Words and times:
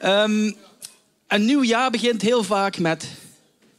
Ehm, 0.00 0.52
een 1.26 1.44
nieuw 1.44 1.62
jaar 1.62 1.90
begint 1.90 2.22
heel 2.22 2.42
vaak 2.42 2.78
met 2.78 3.06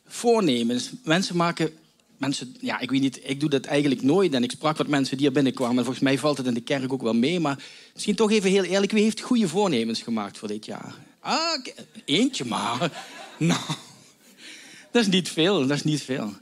voornemens. 0.07 0.91
Mensen 1.03 1.37
maken. 1.37 1.71
Mensen, 2.17 2.55
ja, 2.59 2.79
ik 2.79 2.91
weet 2.91 3.01
niet, 3.01 3.19
ik 3.23 3.39
doe 3.39 3.49
dat 3.49 3.65
eigenlijk 3.65 4.01
nooit. 4.01 4.33
En 4.33 4.43
ik 4.43 4.51
sprak 4.51 4.77
wat 4.77 4.87
mensen 4.87 5.17
die 5.17 5.25
hier 5.25 5.35
binnenkwamen. 5.35 5.77
En 5.77 5.83
volgens 5.83 6.03
mij 6.03 6.17
valt 6.17 6.37
het 6.37 6.47
in 6.47 6.53
de 6.53 6.61
kerk 6.61 6.93
ook 6.93 7.01
wel 7.01 7.13
mee. 7.13 7.39
Maar 7.39 7.63
misschien 7.93 8.15
toch 8.15 8.31
even 8.31 8.49
heel 8.49 8.63
eerlijk. 8.63 8.91
Wie 8.91 9.03
heeft 9.03 9.21
goede 9.21 9.47
voornemens 9.47 10.01
gemaakt 10.01 10.37
voor 10.37 10.47
dit 10.47 10.65
jaar? 10.65 10.95
Ah, 11.19 11.65
eentje 12.05 12.45
maar. 12.45 12.89
Nou, 13.37 13.61
dat 14.91 15.01
is 15.01 15.07
niet 15.07 15.29
veel. 15.29 15.67
Dat 15.67 15.77
is 15.77 15.83
niet 15.83 16.01
veel. 16.01 16.33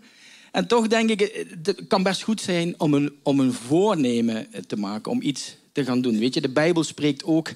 En 0.52 0.68
toch 0.68 0.88
denk 0.88 1.09
ik, 1.09 1.46
het 1.64 1.88
kan 1.88 2.04
best 2.04 2.21
goed 2.21 2.41
zijn 2.41 2.75
om 2.77 2.93
een, 2.93 3.16
om 3.23 3.39
een 3.39 3.54
voornemen 3.54 4.48
te 4.68 4.77
maken. 4.77 5.11
Om 5.11 5.21
iets 5.21 5.55
te 5.71 5.84
gaan 5.84 6.02
doen. 6.02 6.20
Weet 6.20 6.34
je, 6.34 6.41
de 6.41 6.50
Bijbel 6.50 6.84
spreekt 6.84 7.23
ook 7.23 7.54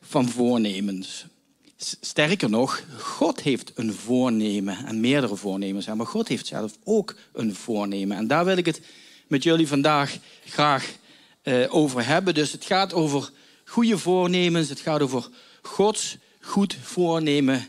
van 0.00 0.28
voornemens. 0.28 1.26
Sterker 2.00 2.50
nog, 2.50 2.82
God 2.98 3.40
heeft 3.40 3.72
een 3.74 3.92
voornemen 3.92 4.86
en 4.86 5.00
meerdere 5.00 5.36
voornemens. 5.36 5.86
Maar 5.86 6.06
God 6.06 6.28
heeft 6.28 6.46
zelf 6.46 6.72
ook 6.84 7.14
een 7.32 7.54
voornemen. 7.54 8.16
En 8.16 8.26
daar 8.26 8.44
wil 8.44 8.56
ik 8.56 8.66
het 8.66 8.80
met 9.26 9.42
jullie 9.42 9.68
vandaag 9.68 10.18
graag 10.44 10.92
uh, 11.42 11.74
over 11.74 12.06
hebben. 12.06 12.34
Dus 12.34 12.52
het 12.52 12.64
gaat 12.64 12.92
over 12.92 13.30
goede 13.64 13.98
voornemens. 13.98 14.68
Het 14.68 14.80
gaat 14.80 15.00
over 15.00 15.28
Gods 15.62 16.16
goed 16.40 16.76
voornemen. 16.82 17.66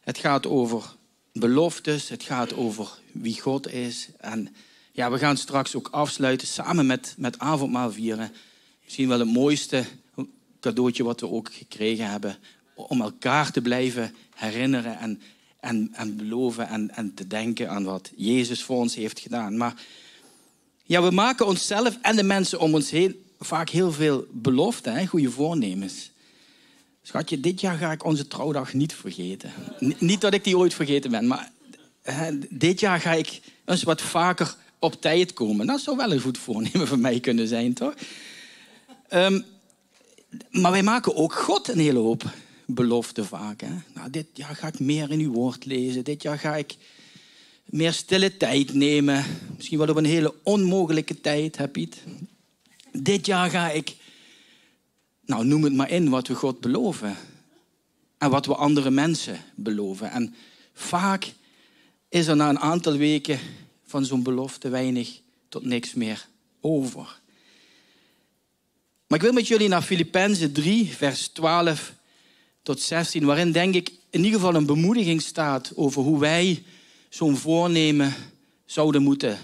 Het 0.00 0.18
gaat 0.18 0.46
over 0.46 0.94
beloftes. 1.32 2.08
Het 2.08 2.22
gaat 2.22 2.54
over 2.54 2.88
wie 3.12 3.40
God 3.40 3.72
is. 3.72 4.08
En 4.18 4.54
ja, 4.92 5.10
we 5.10 5.18
gaan 5.18 5.36
straks 5.36 5.74
ook 5.74 5.88
afsluiten 5.90 6.46
samen 6.46 6.86
met, 6.86 7.14
met 7.18 7.38
avondmaal 7.38 7.92
vieren. 7.92 8.32
Misschien 8.84 9.08
wel 9.08 9.18
het 9.18 9.32
mooiste 9.32 9.84
cadeautje 10.60 11.04
wat 11.04 11.20
we 11.20 11.28
ook 11.28 11.52
gekregen 11.52 12.10
hebben 12.10 12.38
om 12.74 13.00
elkaar 13.00 13.50
te 13.50 13.60
blijven 13.60 14.14
herinneren 14.34 14.98
en, 14.98 15.20
en, 15.60 15.90
en 15.92 16.16
beloven 16.16 16.68
en, 16.68 16.90
en 16.94 17.14
te 17.14 17.26
denken 17.26 17.70
aan 17.70 17.84
wat 17.84 18.10
Jezus 18.16 18.62
voor 18.62 18.76
ons 18.76 18.94
heeft 18.94 19.18
gedaan. 19.18 19.56
Maar 19.56 19.74
ja, 20.84 21.02
we 21.02 21.10
maken 21.10 21.46
onszelf 21.46 21.98
en 22.02 22.16
de 22.16 22.22
mensen 22.22 22.60
om 22.60 22.74
ons 22.74 22.90
heen 22.90 23.24
vaak 23.38 23.68
heel 23.68 23.92
veel 23.92 24.26
beloften, 24.30 24.92
hè, 24.92 25.06
goede 25.06 25.30
voornemens. 25.30 26.10
Schatje, 27.02 27.40
dit 27.40 27.60
jaar 27.60 27.76
ga 27.76 27.92
ik 27.92 28.04
onze 28.04 28.26
trouwdag 28.26 28.72
niet 28.72 28.94
vergeten. 28.94 29.52
niet 29.98 30.20
dat 30.20 30.34
ik 30.34 30.44
die 30.44 30.58
ooit 30.58 30.74
vergeten 30.74 31.10
ben, 31.10 31.26
maar 31.26 31.50
hè, 32.02 32.38
dit 32.50 32.80
jaar 32.80 33.00
ga 33.00 33.12
ik 33.12 33.40
eens 33.64 33.82
wat 33.82 34.02
vaker 34.02 34.56
op 34.78 35.00
tijd 35.00 35.32
komen. 35.32 35.66
Dat 35.66 35.80
zou 35.80 35.96
wel 35.96 36.12
een 36.12 36.20
goed 36.20 36.38
voornemen 36.38 36.88
voor 36.88 36.98
mij 36.98 37.20
kunnen 37.20 37.48
zijn, 37.48 37.74
toch? 37.74 37.94
Um, 39.10 39.44
maar 40.50 40.70
wij 40.70 40.82
maken 40.82 41.16
ook 41.16 41.34
God 41.34 41.68
een 41.68 41.78
hele 41.78 41.98
hoop 41.98 42.24
belofte 42.66 43.24
vaak. 43.24 43.60
Hè? 43.60 43.74
Nou, 43.94 44.10
dit 44.10 44.26
jaar 44.32 44.56
ga 44.56 44.66
ik 44.66 44.78
meer 44.78 45.10
in 45.10 45.20
uw 45.20 45.32
woord 45.32 45.64
lezen. 45.64 46.04
Dit 46.04 46.22
jaar 46.22 46.38
ga 46.38 46.56
ik 46.56 46.76
meer 47.64 47.92
stille 47.92 48.36
tijd 48.36 48.74
nemen. 48.74 49.24
Misschien 49.56 49.78
wel 49.78 49.88
op 49.88 49.96
een 49.96 50.04
hele 50.04 50.34
onmogelijke 50.42 51.20
tijd, 51.20 51.56
je 51.56 51.68
het. 51.72 52.02
Dit 52.92 53.26
jaar 53.26 53.50
ga 53.50 53.70
ik, 53.70 53.96
nou 55.24 55.44
noem 55.44 55.64
het 55.64 55.74
maar 55.74 55.90
in, 55.90 56.08
wat 56.08 56.28
we 56.28 56.34
God 56.34 56.60
beloven. 56.60 57.16
En 58.18 58.30
wat 58.30 58.46
we 58.46 58.54
andere 58.54 58.90
mensen 58.90 59.38
beloven. 59.54 60.10
En 60.10 60.34
vaak 60.72 61.32
is 62.08 62.26
er 62.26 62.36
na 62.36 62.48
een 62.48 62.58
aantal 62.58 62.96
weken 62.96 63.38
van 63.86 64.04
zo'n 64.04 64.22
belofte 64.22 64.68
weinig 64.68 65.20
tot 65.48 65.64
niks 65.64 65.94
meer 65.94 66.26
over. 66.60 67.20
Maar 69.06 69.18
ik 69.18 69.24
wil 69.24 69.32
met 69.32 69.48
jullie 69.48 69.68
naar 69.68 69.82
Filippenzen 69.82 70.52
3, 70.52 70.86
vers 70.86 71.28
12 71.28 71.94
tot 72.64 72.80
16, 72.80 73.24
waarin 73.24 73.52
denk 73.52 73.74
ik 73.74 73.92
in 74.10 74.24
ieder 74.24 74.40
geval 74.40 74.54
een 74.54 74.66
bemoediging 74.66 75.22
staat 75.22 75.72
over 75.74 76.02
hoe 76.02 76.18
wij 76.18 76.62
zo'n 77.08 77.36
voornemen 77.36 78.14
zouden 78.66 79.02
moeten 79.02 79.38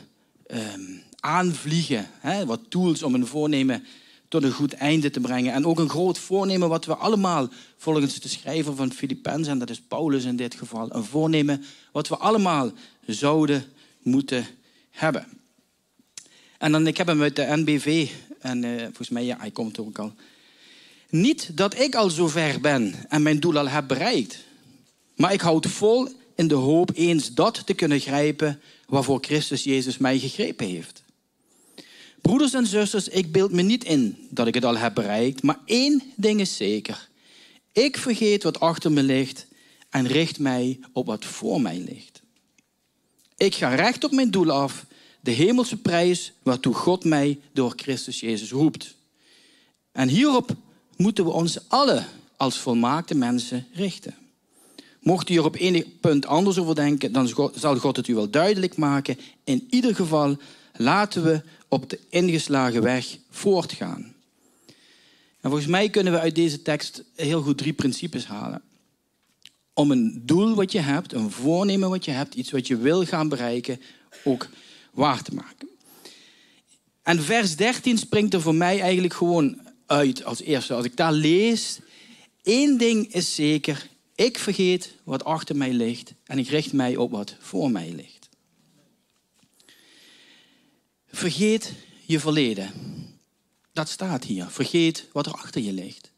ehm, 0.46 0.80
aanvliegen. 1.20 2.06
Hè? 2.18 2.46
Wat 2.46 2.60
tools 2.68 3.02
om 3.02 3.14
een 3.14 3.26
voornemen 3.26 3.84
tot 4.28 4.42
een 4.42 4.52
goed 4.52 4.72
einde 4.72 5.10
te 5.10 5.20
brengen. 5.20 5.52
En 5.52 5.66
ook 5.66 5.78
een 5.78 5.88
groot 5.88 6.18
voornemen 6.18 6.68
wat 6.68 6.84
we 6.84 6.96
allemaal, 6.96 7.48
volgens 7.76 8.20
de 8.20 8.28
schrijver 8.28 8.76
van 8.76 8.92
Filippenzen, 8.92 9.52
en 9.52 9.58
dat 9.58 9.70
is 9.70 9.80
Paulus 9.80 10.24
in 10.24 10.36
dit 10.36 10.54
geval, 10.54 10.94
een 10.94 11.04
voornemen 11.04 11.64
wat 11.92 12.08
we 12.08 12.16
allemaal 12.16 12.70
zouden 13.06 13.64
moeten 14.02 14.46
hebben. 14.90 15.26
En 16.58 16.72
dan, 16.72 16.86
ik 16.86 16.96
heb 16.96 17.06
hem 17.06 17.22
uit 17.22 17.36
de 17.36 17.46
NBV, 17.56 18.10
en 18.38 18.62
uh, 18.62 18.80
volgens 18.82 19.08
mij, 19.08 19.24
ja, 19.24 19.36
hij 19.38 19.50
komt 19.50 19.78
ook 19.78 19.98
al. 19.98 20.12
Niet 21.10 21.56
dat 21.56 21.78
ik 21.78 21.94
al 21.94 22.10
zo 22.10 22.28
ver 22.28 22.60
ben 22.60 22.94
en 23.08 23.22
mijn 23.22 23.40
doel 23.40 23.58
al 23.58 23.68
heb 23.68 23.88
bereikt. 23.88 24.38
Maar 25.16 25.32
ik 25.32 25.40
houd 25.40 25.66
vol 25.66 26.08
in 26.34 26.48
de 26.48 26.54
hoop 26.54 26.90
eens 26.94 27.34
dat 27.34 27.66
te 27.66 27.74
kunnen 27.74 28.00
grijpen 28.00 28.60
waarvoor 28.86 29.18
Christus 29.20 29.64
Jezus 29.64 29.98
mij 29.98 30.18
gegrepen 30.18 30.66
heeft. 30.66 31.02
Broeders 32.20 32.54
en 32.54 32.66
zusters, 32.66 33.08
ik 33.08 33.32
beeld 33.32 33.52
me 33.52 33.62
niet 33.62 33.84
in 33.84 34.26
dat 34.30 34.46
ik 34.46 34.54
het 34.54 34.64
al 34.64 34.76
heb 34.76 34.94
bereikt, 34.94 35.42
maar 35.42 35.58
één 35.64 36.02
ding 36.16 36.40
is 36.40 36.56
zeker. 36.56 37.08
Ik 37.72 37.96
vergeet 37.96 38.42
wat 38.42 38.60
achter 38.60 38.92
me 38.92 39.02
ligt 39.02 39.46
en 39.90 40.06
richt 40.06 40.38
mij 40.38 40.80
op 40.92 41.06
wat 41.06 41.24
voor 41.24 41.60
mij 41.60 41.78
ligt. 41.78 42.22
Ik 43.36 43.54
ga 43.54 43.74
recht 43.74 44.04
op 44.04 44.12
mijn 44.12 44.30
doel 44.30 44.50
af, 44.50 44.86
de 45.20 45.30
hemelse 45.30 45.76
prijs 45.76 46.32
waartoe 46.42 46.74
God 46.74 47.04
mij 47.04 47.38
door 47.52 47.72
Christus 47.76 48.20
Jezus 48.20 48.50
roept. 48.50 48.94
En 49.92 50.08
hierop 50.08 50.56
moeten 51.00 51.24
we 51.24 51.30
ons 51.30 51.68
alle 51.68 52.04
als 52.36 52.58
volmaakte 52.58 53.14
mensen 53.14 53.66
richten. 53.72 54.14
Mocht 55.00 55.28
u 55.28 55.36
er 55.36 55.44
op 55.44 55.54
enig 55.54 55.84
punt 56.00 56.26
anders 56.26 56.58
over 56.58 56.74
denken, 56.74 57.12
dan 57.12 57.50
zal 57.54 57.76
God 57.76 57.96
het 57.96 58.08
u 58.08 58.14
wel 58.14 58.30
duidelijk 58.30 58.76
maken. 58.76 59.18
In 59.44 59.66
ieder 59.70 59.94
geval 59.94 60.36
laten 60.76 61.24
we 61.24 61.42
op 61.68 61.90
de 61.90 61.98
ingeslagen 62.08 62.82
weg 62.82 63.18
voortgaan. 63.30 64.14
En 65.40 65.50
volgens 65.50 65.66
mij 65.66 65.88
kunnen 65.88 66.12
we 66.12 66.20
uit 66.20 66.34
deze 66.34 66.62
tekst 66.62 67.04
heel 67.14 67.42
goed 67.42 67.58
drie 67.58 67.72
principes 67.72 68.26
halen. 68.26 68.62
Om 69.72 69.90
een 69.90 70.22
doel 70.24 70.54
wat 70.54 70.72
je 70.72 70.80
hebt, 70.80 71.12
een 71.12 71.30
voornemen 71.30 71.90
wat 71.90 72.04
je 72.04 72.10
hebt, 72.10 72.34
iets 72.34 72.50
wat 72.50 72.66
je 72.66 72.76
wil 72.76 73.04
gaan 73.04 73.28
bereiken, 73.28 73.80
ook 74.24 74.48
waar 74.90 75.22
te 75.22 75.34
maken. 75.34 75.68
En 77.02 77.22
vers 77.22 77.56
13 77.56 77.98
springt 77.98 78.34
er 78.34 78.40
voor 78.40 78.54
mij 78.54 78.80
eigenlijk 78.80 79.14
gewoon 79.14 79.68
uit 79.90 80.24
als 80.24 80.40
eerste. 80.40 80.74
Als 80.74 80.84
ik 80.84 80.96
daar 80.96 81.12
lees, 81.12 81.78
één 82.42 82.78
ding 82.78 83.12
is 83.12 83.34
zeker. 83.34 83.88
Ik 84.14 84.38
vergeet 84.38 84.94
wat 85.04 85.24
achter 85.24 85.56
mij 85.56 85.72
ligt 85.72 86.14
en 86.24 86.38
ik 86.38 86.48
richt 86.48 86.72
mij 86.72 86.96
op 86.96 87.10
wat 87.10 87.36
voor 87.38 87.70
mij 87.70 87.92
ligt. 87.92 88.28
Vergeet 91.06 91.72
je 92.06 92.20
verleden. 92.20 92.70
Dat 93.72 93.88
staat 93.88 94.24
hier. 94.24 94.46
Vergeet 94.46 95.08
wat 95.12 95.26
er 95.26 95.32
achter 95.32 95.60
je 95.60 95.72
ligt. 95.72 96.10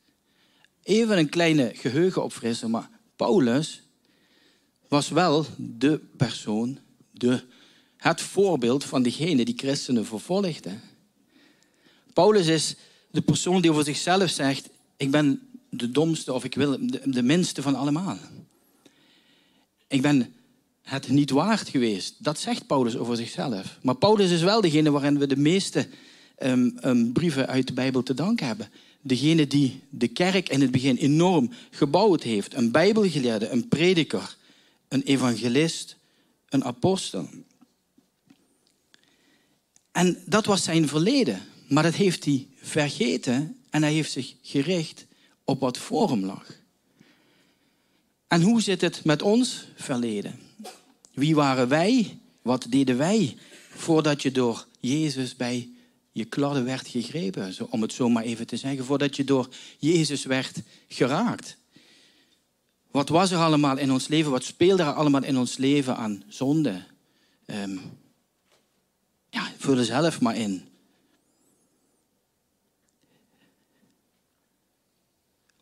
Even 0.83 1.19
een 1.19 1.28
kleine 1.28 1.72
geheugen 1.75 2.22
opfrissen, 2.22 2.71
maar 2.71 2.91
Paulus 3.16 3.83
was 4.89 5.09
wel 5.09 5.47
de 5.56 6.00
persoon, 6.16 6.78
de, 7.10 7.44
het 7.97 8.21
voorbeeld 8.21 8.84
van 8.84 9.03
degene 9.03 9.44
die 9.44 9.59
christenen 9.59 10.06
vervolgde. 10.06 10.78
Paulus 12.12 12.47
is 12.47 12.77
de 13.12 13.20
persoon 13.20 13.60
die 13.60 13.70
over 13.70 13.84
zichzelf 13.84 14.30
zegt: 14.30 14.68
Ik 14.96 15.10
ben 15.10 15.40
de 15.68 15.90
domste 15.90 16.32
of 16.32 16.44
ik 16.44 16.54
wil 16.54 16.78
de, 17.04 17.22
minste 17.22 17.62
van 17.62 17.74
allemaal. 17.74 18.18
Ik 19.88 20.02
ben 20.02 20.34
het 20.82 21.08
niet 21.08 21.30
waard 21.30 21.68
geweest. 21.68 22.14
Dat 22.18 22.38
zegt 22.38 22.66
Paulus 22.66 22.96
over 22.96 23.16
zichzelf. 23.16 23.78
Maar 23.82 23.94
Paulus 23.94 24.30
is 24.30 24.42
wel 24.42 24.60
degene 24.60 24.90
waarin 24.90 25.18
we 25.18 25.26
de 25.26 25.36
meeste 25.36 25.88
ehm, 26.36 26.70
ehm, 26.80 27.12
brieven 27.12 27.46
uit 27.46 27.66
de 27.66 27.72
Bijbel 27.72 28.02
te 28.02 28.14
danken 28.14 28.46
hebben. 28.46 28.70
Degene 29.00 29.46
die 29.46 29.80
de 29.90 30.08
kerk 30.08 30.48
in 30.48 30.60
het 30.60 30.70
begin 30.70 30.96
enorm 30.96 31.50
gebouwd 31.70 32.22
heeft. 32.22 32.54
Een 32.54 32.70
bijbelgeleerde, 32.70 33.48
een 33.48 33.68
prediker, 33.68 34.36
een 34.88 35.03
evangelist, 35.03 35.97
een 36.48 36.65
apostel. 36.65 37.28
En 39.92 40.22
dat 40.26 40.47
was 40.47 40.62
zijn 40.62 40.88
verleden. 40.88 41.41
Maar 41.68 41.82
dat 41.82 41.94
heeft 41.94 42.24
hij 42.24 42.47
vergeten 42.62 43.56
en 43.70 43.82
hij 43.82 43.92
heeft 43.92 44.12
zich 44.12 44.34
gericht 44.42 45.06
op 45.44 45.60
wat 45.60 45.78
voor 45.78 46.10
hem 46.10 46.24
lag. 46.24 46.47
En 48.28 48.42
hoe 48.42 48.60
zit 48.60 48.80
het 48.80 49.04
met 49.04 49.22
ons 49.22 49.66
verleden? 49.74 50.38
Wie 51.14 51.34
waren 51.34 51.68
wij? 51.68 52.18
Wat 52.42 52.66
deden 52.68 52.97
wij 52.97 53.36
voordat 53.70 54.22
je 54.22 54.32
door 54.32 54.66
Jezus 54.80 55.36
bij 55.36 55.68
je 56.12 56.24
kladden 56.24 56.64
werd 56.64 56.88
gegrepen, 56.88 57.54
om 57.70 57.82
het 57.82 57.92
zo 57.92 58.09
maar 58.09 58.22
even 58.22 58.47
te 58.47 58.56
zeggen, 58.56 58.84
voordat 58.84 59.16
je 59.16 59.24
door 59.24 59.48
Jezus 59.78 60.24
werd 60.24 60.62
geraakt? 60.88 61.56
Wat 62.91 63.08
was 63.08 63.30
er 63.30 63.38
allemaal 63.38 63.78
in 63.78 63.92
ons 63.92 64.08
leven? 64.08 64.30
Wat 64.30 64.44
speelde 64.44 64.82
er 64.82 64.92
allemaal 64.92 65.24
in 65.24 65.38
ons 65.38 65.56
leven 65.56 65.97
aan 65.97 66.22
zonde? 66.28 66.84
Um, 67.47 67.80
ja, 69.30 69.53
vul 69.58 69.78
er 69.78 69.84
zelf 69.84 70.20
maar 70.20 70.36
in. 70.36 70.72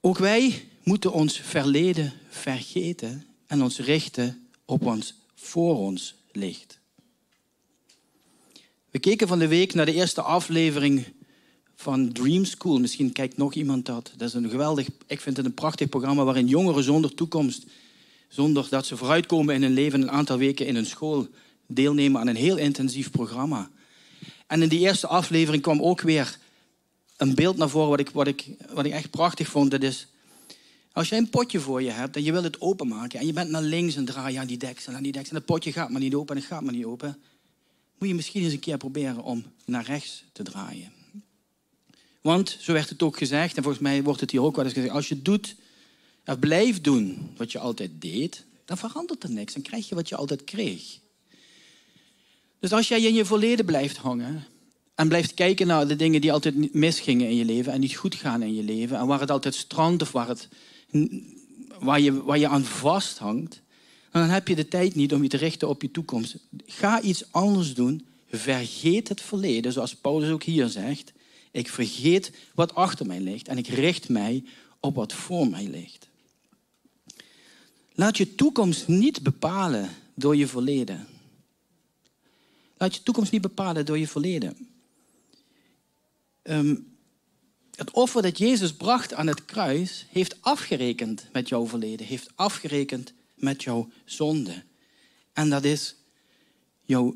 Ook 0.00 0.18
wij 0.18 0.68
moeten 0.82 1.12
ons 1.12 1.40
verleden 1.40 2.12
vergeten 2.28 3.26
en 3.46 3.62
ons 3.62 3.78
richten 3.78 4.48
op 4.64 4.82
wat 4.82 5.14
voor 5.34 5.76
ons 5.76 6.14
ligt. 6.32 6.78
We 8.90 8.98
keken 8.98 9.28
van 9.28 9.38
de 9.38 9.48
week 9.48 9.74
naar 9.74 9.86
de 9.86 9.92
eerste 9.92 10.22
aflevering 10.22 11.04
van 11.76 12.12
Dream 12.12 12.44
School. 12.44 12.78
Misschien 12.78 13.12
kijkt 13.12 13.36
nog 13.36 13.54
iemand 13.54 13.86
dat. 13.86 14.12
Dat 14.16 14.28
is 14.28 14.34
een 14.34 14.50
geweldig, 14.50 14.88
ik 15.06 15.20
vind 15.20 15.36
het 15.36 15.46
een 15.46 15.54
prachtig 15.54 15.88
programma 15.88 16.24
waarin 16.24 16.46
jongeren 16.46 16.84
zonder 16.84 17.14
toekomst, 17.14 17.64
zonder 18.28 18.66
dat 18.70 18.86
ze 18.86 18.96
vooruitkomen 18.96 19.54
in 19.54 19.62
hun 19.62 19.74
leven, 19.74 20.02
een 20.02 20.10
aantal 20.10 20.38
weken 20.38 20.66
in 20.66 20.74
hun 20.74 20.86
school 20.86 21.28
deelnemen 21.66 22.20
aan 22.20 22.26
een 22.26 22.36
heel 22.36 22.56
intensief 22.56 23.10
programma. 23.10 23.70
En 24.46 24.62
in 24.62 24.68
die 24.68 24.80
eerste 24.80 25.06
aflevering 25.06 25.62
kwam 25.62 25.82
ook 25.82 26.00
weer 26.00 26.38
een 27.20 27.34
beeld 27.34 27.56
naar 27.56 27.68
voren 27.68 27.88
wat 27.88 28.00
ik, 28.00 28.10
wat 28.10 28.26
ik, 28.26 28.46
wat 28.72 28.84
ik 28.84 28.92
echt 28.92 29.10
prachtig 29.10 29.48
vond. 29.48 29.70
Dat 29.70 29.82
is, 29.82 30.06
als 30.92 31.08
jij 31.08 31.18
een 31.18 31.30
potje 31.30 31.60
voor 31.60 31.82
je 31.82 31.90
hebt 31.90 32.16
en 32.16 32.22
je 32.22 32.32
wilt 32.32 32.44
het 32.44 32.60
openmaken 32.60 33.18
en 33.18 33.26
je 33.26 33.32
bent 33.32 33.50
naar 33.50 33.62
links 33.62 33.96
en 33.96 34.04
draai 34.04 34.32
je 34.32 34.38
aan 34.38 34.46
die 34.46 34.58
deksel, 34.58 34.92
aan 34.92 35.02
die 35.02 35.12
deksel 35.12 35.30
en 35.30 35.36
het 35.36 35.46
potje 35.46 35.72
gaat 35.72 35.90
maar 35.90 36.00
niet 36.00 36.14
open 36.14 36.34
en 36.34 36.40
het 36.40 36.50
gaat 36.50 36.62
maar 36.62 36.74
niet 36.74 36.84
open, 36.84 37.18
moet 37.98 38.08
je 38.08 38.14
misschien 38.14 38.42
eens 38.42 38.52
een 38.52 38.58
keer 38.58 38.76
proberen 38.76 39.22
om 39.22 39.44
naar 39.64 39.84
rechts 39.84 40.24
te 40.32 40.42
draaien. 40.42 40.92
Want, 42.20 42.56
zo 42.60 42.72
werd 42.72 42.88
het 42.88 43.02
ook 43.02 43.18
gezegd, 43.18 43.56
en 43.56 43.62
volgens 43.62 43.82
mij 43.82 44.02
wordt 44.02 44.20
het 44.20 44.30
hier 44.30 44.42
ook 44.42 44.56
wel 44.56 44.64
eens 44.64 44.74
gezegd, 44.74 44.94
als 44.94 45.08
je 45.08 45.22
doet, 45.22 45.56
of 46.26 46.38
blijft 46.38 46.84
doen 46.84 47.30
wat 47.36 47.52
je 47.52 47.58
altijd 47.58 47.90
deed, 47.98 48.44
dan 48.64 48.78
verandert 48.78 49.22
er 49.22 49.30
niks. 49.30 49.52
Dan 49.52 49.62
krijg 49.62 49.88
je 49.88 49.94
wat 49.94 50.08
je 50.08 50.16
altijd 50.16 50.44
kreeg. 50.44 50.98
Dus 52.58 52.72
als 52.72 52.88
jij 52.88 53.02
in 53.02 53.14
je 53.14 53.24
verleden 53.24 53.64
blijft 53.64 53.96
hangen 53.96 54.46
en 55.00 55.08
blijft 55.08 55.34
kijken 55.34 55.66
naar 55.66 55.88
de 55.88 55.96
dingen 55.96 56.20
die 56.20 56.32
altijd 56.32 56.74
misgingen 56.74 57.28
in 57.28 57.36
je 57.36 57.44
leven 57.44 57.72
en 57.72 57.80
niet 57.80 57.96
goed 57.96 58.14
gaan 58.14 58.42
in 58.42 58.54
je 58.54 58.62
leven 58.62 58.98
en 58.98 59.06
waar 59.06 59.20
het 59.20 59.30
altijd 59.30 59.54
strandt 59.54 60.02
of 60.02 60.12
waar, 60.12 60.28
het, 60.28 60.48
waar, 61.78 62.00
je, 62.00 62.22
waar 62.22 62.38
je 62.38 62.48
aan 62.48 62.64
vasthangt, 62.64 63.60
dan 64.12 64.28
heb 64.28 64.48
je 64.48 64.54
de 64.54 64.68
tijd 64.68 64.94
niet 64.94 65.12
om 65.12 65.22
je 65.22 65.28
te 65.28 65.36
richten 65.36 65.68
op 65.68 65.82
je 65.82 65.90
toekomst. 65.90 66.36
Ga 66.66 67.00
iets 67.00 67.32
anders 67.32 67.74
doen. 67.74 68.06
Vergeet 68.30 69.08
het 69.08 69.20
verleden, 69.20 69.72
zoals 69.72 69.96
Paulus 69.96 70.30
ook 70.30 70.42
hier 70.42 70.68
zegt. 70.68 71.12
Ik 71.50 71.68
vergeet 71.68 72.32
wat 72.54 72.74
achter 72.74 73.06
mij 73.06 73.20
ligt 73.20 73.48
en 73.48 73.58
ik 73.58 73.68
richt 73.68 74.08
mij 74.08 74.44
op 74.80 74.94
wat 74.94 75.12
voor 75.12 75.48
mij 75.48 75.66
ligt. 75.66 76.08
Laat 77.92 78.16
je 78.16 78.34
toekomst 78.34 78.88
niet 78.88 79.22
bepalen 79.22 79.88
door 80.14 80.36
je 80.36 80.46
verleden. 80.46 81.06
Laat 82.76 82.94
je 82.94 83.02
toekomst 83.02 83.32
niet 83.32 83.40
bepalen 83.40 83.86
door 83.86 83.98
je 83.98 84.08
verleden. 84.08 84.69
Um, 86.42 86.98
het 87.74 87.90
offer 87.90 88.22
dat 88.22 88.38
Jezus 88.38 88.72
bracht 88.72 89.14
aan 89.14 89.26
het 89.26 89.44
kruis 89.44 90.06
heeft 90.10 90.42
afgerekend 90.42 91.28
met 91.32 91.48
jouw 91.48 91.66
verleden, 91.66 92.06
heeft 92.06 92.30
afgerekend 92.34 93.12
met 93.34 93.62
jouw 93.62 93.90
zonde. 94.04 94.62
En 95.32 95.50
dat 95.50 95.64
is, 95.64 95.94
jouw 96.82 97.14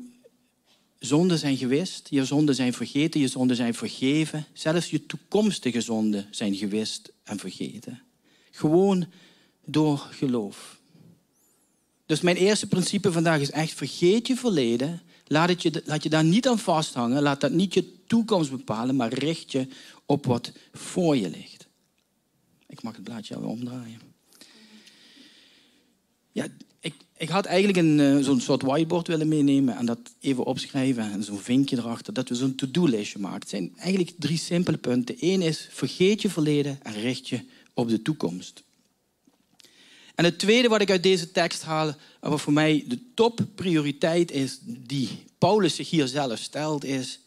zonden 0.99 1.37
zijn 1.37 1.57
gewist, 1.57 2.07
je 2.09 2.25
zonden 2.25 2.55
zijn 2.55 2.73
vergeten, 2.73 3.19
je 3.19 3.27
zonden 3.27 3.55
zijn 3.55 3.73
vergeven. 3.73 4.45
Zelfs 4.53 4.89
je 4.89 5.05
toekomstige 5.05 5.81
zonden 5.81 6.27
zijn 6.31 6.55
gewist 6.55 7.11
en 7.23 7.39
vergeten. 7.39 8.01
Gewoon 8.51 9.05
door 9.65 9.97
geloof. 9.97 10.79
Dus 12.05 12.21
mijn 12.21 12.35
eerste 12.35 12.67
principe 12.67 13.11
vandaag 13.11 13.39
is 13.39 13.51
echt, 13.51 13.73
vergeet 13.73 14.27
je 14.27 14.35
verleden. 14.35 15.01
Laat, 15.27 15.61
je, 15.61 15.81
laat 15.85 16.03
je 16.03 16.09
daar 16.09 16.23
niet 16.23 16.47
aan 16.47 16.59
vasthangen. 16.59 17.21
Laat 17.21 17.41
dat 17.41 17.51
niet 17.51 17.73
je 17.73 18.03
toekomst 18.07 18.51
bepalen, 18.51 18.95
maar 18.95 19.13
richt 19.13 19.51
je 19.51 19.67
op 20.05 20.25
wat 20.25 20.51
voor 20.73 21.17
je 21.17 21.29
ligt. 21.29 21.67
Ik 22.67 22.83
mag 22.83 22.95
het 22.95 23.03
blaadje 23.03 23.35
al 23.35 23.43
omdraaien. 23.43 23.99
Ja, 26.31 26.47
ik, 26.79 26.93
ik 27.17 27.29
had 27.29 27.45
eigenlijk 27.45 27.77
een, 27.77 27.99
eh, 27.99 28.23
zo'n 28.23 28.39
soort 28.39 28.61
whiteboard 28.61 29.07
willen 29.07 29.27
meenemen 29.27 29.77
en 29.77 29.85
dat 29.85 29.99
even 30.19 30.45
opschrijven 30.45 31.11
en 31.11 31.23
zo'n 31.23 31.39
vinkje 31.39 31.77
erachter, 31.77 32.13
dat 32.13 32.29
we 32.29 32.35
zo'n 32.35 32.55
to-do-lijstje 32.55 33.19
maken. 33.19 33.39
Het 33.39 33.49
zijn 33.49 33.73
eigenlijk 33.77 34.11
drie 34.19 34.37
simpele 34.37 34.77
punten. 34.77 35.15
Eén 35.19 35.41
is, 35.41 35.67
vergeet 35.71 36.21
je 36.21 36.29
verleden 36.29 36.79
en 36.81 36.93
richt 36.93 37.29
je 37.29 37.41
op 37.73 37.89
de 37.89 38.01
toekomst. 38.01 38.63
En 40.15 40.23
het 40.23 40.39
tweede 40.39 40.67
wat 40.67 40.81
ik 40.81 40.89
uit 40.89 41.03
deze 41.03 41.31
tekst 41.31 41.61
haal, 41.61 41.87
en 42.19 42.29
wat 42.29 42.41
voor 42.41 42.53
mij 42.53 42.83
de 42.87 42.99
topprioriteit 43.13 44.31
is, 44.31 44.57
die 44.61 45.09
Paulus 45.37 45.75
zich 45.75 45.89
hier 45.89 46.07
zelf 46.07 46.39
stelt, 46.39 46.83
is, 46.83 47.19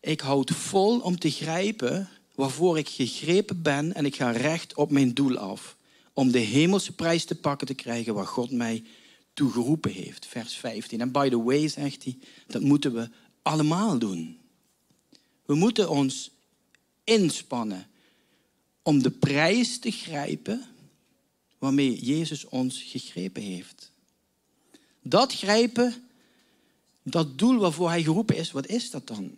ik 0.00 0.20
houd 0.20 0.50
vol 0.50 0.98
om 0.98 1.18
te 1.18 1.30
grijpen 1.30 2.08
waarvoor 2.34 2.78
ik 2.78 2.88
gegrepen 2.88 3.62
ben 3.62 3.94
en 3.94 4.04
ik 4.04 4.16
ga 4.16 4.30
recht 4.30 4.74
op 4.74 4.90
mijn 4.90 5.14
doel 5.14 5.36
af. 5.36 5.76
Om 6.12 6.30
de 6.30 6.38
hemelse 6.38 6.92
prijs 6.92 7.24
te 7.24 7.34
pakken 7.34 7.66
te 7.66 7.74
krijgen 7.74 8.14
waar 8.14 8.26
God 8.26 8.50
mij 8.50 8.84
toegeroepen 9.34 9.90
heeft. 9.90 10.26
Vers 10.26 10.54
15. 10.54 11.00
En 11.00 11.12
by 11.12 11.28
the 11.28 11.42
way, 11.42 11.68
zegt 11.68 12.04
hij, 12.04 12.18
dat 12.46 12.62
moeten 12.62 12.94
we 12.94 13.08
allemaal 13.42 13.98
doen. 13.98 14.38
We 15.44 15.54
moeten 15.54 15.90
ons 15.90 16.30
inspannen 17.04 17.86
om 18.82 19.02
de 19.02 19.10
prijs 19.10 19.78
te 19.78 19.90
grijpen 19.90 20.66
waarmee 21.66 22.04
Jezus 22.04 22.48
ons 22.48 22.82
gegrepen 22.82 23.42
heeft. 23.42 23.92
Dat 25.02 25.32
grijpen, 25.32 25.94
dat 27.02 27.38
doel 27.38 27.58
waarvoor 27.58 27.88
hij 27.88 28.02
geroepen 28.02 28.36
is, 28.36 28.52
wat 28.52 28.66
is 28.66 28.90
dat 28.90 29.06
dan? 29.06 29.30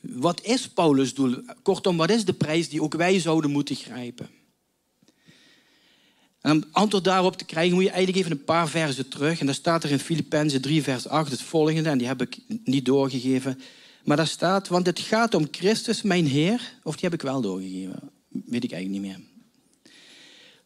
Wat 0.00 0.44
is 0.44 0.68
Paulus' 0.68 1.14
doel? 1.14 1.36
Kortom, 1.62 1.96
wat 1.96 2.10
is 2.10 2.24
de 2.24 2.32
prijs 2.32 2.68
die 2.68 2.82
ook 2.82 2.94
wij 2.94 3.20
zouden 3.20 3.50
moeten 3.50 3.76
grijpen? 3.76 4.28
En 6.40 6.50
om 6.50 6.64
antwoord 6.70 7.04
daarop 7.04 7.36
te 7.36 7.44
krijgen 7.44 7.74
moet 7.74 7.84
je 7.84 7.90
eigenlijk 7.90 8.18
even 8.18 8.38
een 8.38 8.44
paar 8.44 8.68
versen 8.68 9.08
terug. 9.08 9.40
En 9.40 9.46
daar 9.46 9.54
staat 9.54 9.84
er 9.84 9.90
in 9.90 9.98
Filippenzen 9.98 10.60
3 10.60 10.82
vers 10.82 11.08
8 11.08 11.30
het 11.30 11.42
volgende. 11.42 11.90
En 11.90 11.98
die 11.98 12.06
heb 12.06 12.20
ik 12.20 12.38
niet 12.64 12.84
doorgegeven. 12.84 13.60
Maar 14.04 14.16
daar 14.16 14.26
staat, 14.26 14.68
want 14.68 14.86
het 14.86 14.98
gaat 14.98 15.34
om 15.34 15.48
Christus 15.50 16.02
mijn 16.02 16.26
Heer. 16.26 16.74
Of 16.82 16.94
die 16.94 17.04
heb 17.04 17.14
ik 17.14 17.22
wel 17.22 17.40
doorgegeven. 17.40 18.10
Weet 18.28 18.64
ik 18.64 18.72
eigenlijk 18.72 19.02
niet 19.02 19.12
meer. 19.12 19.29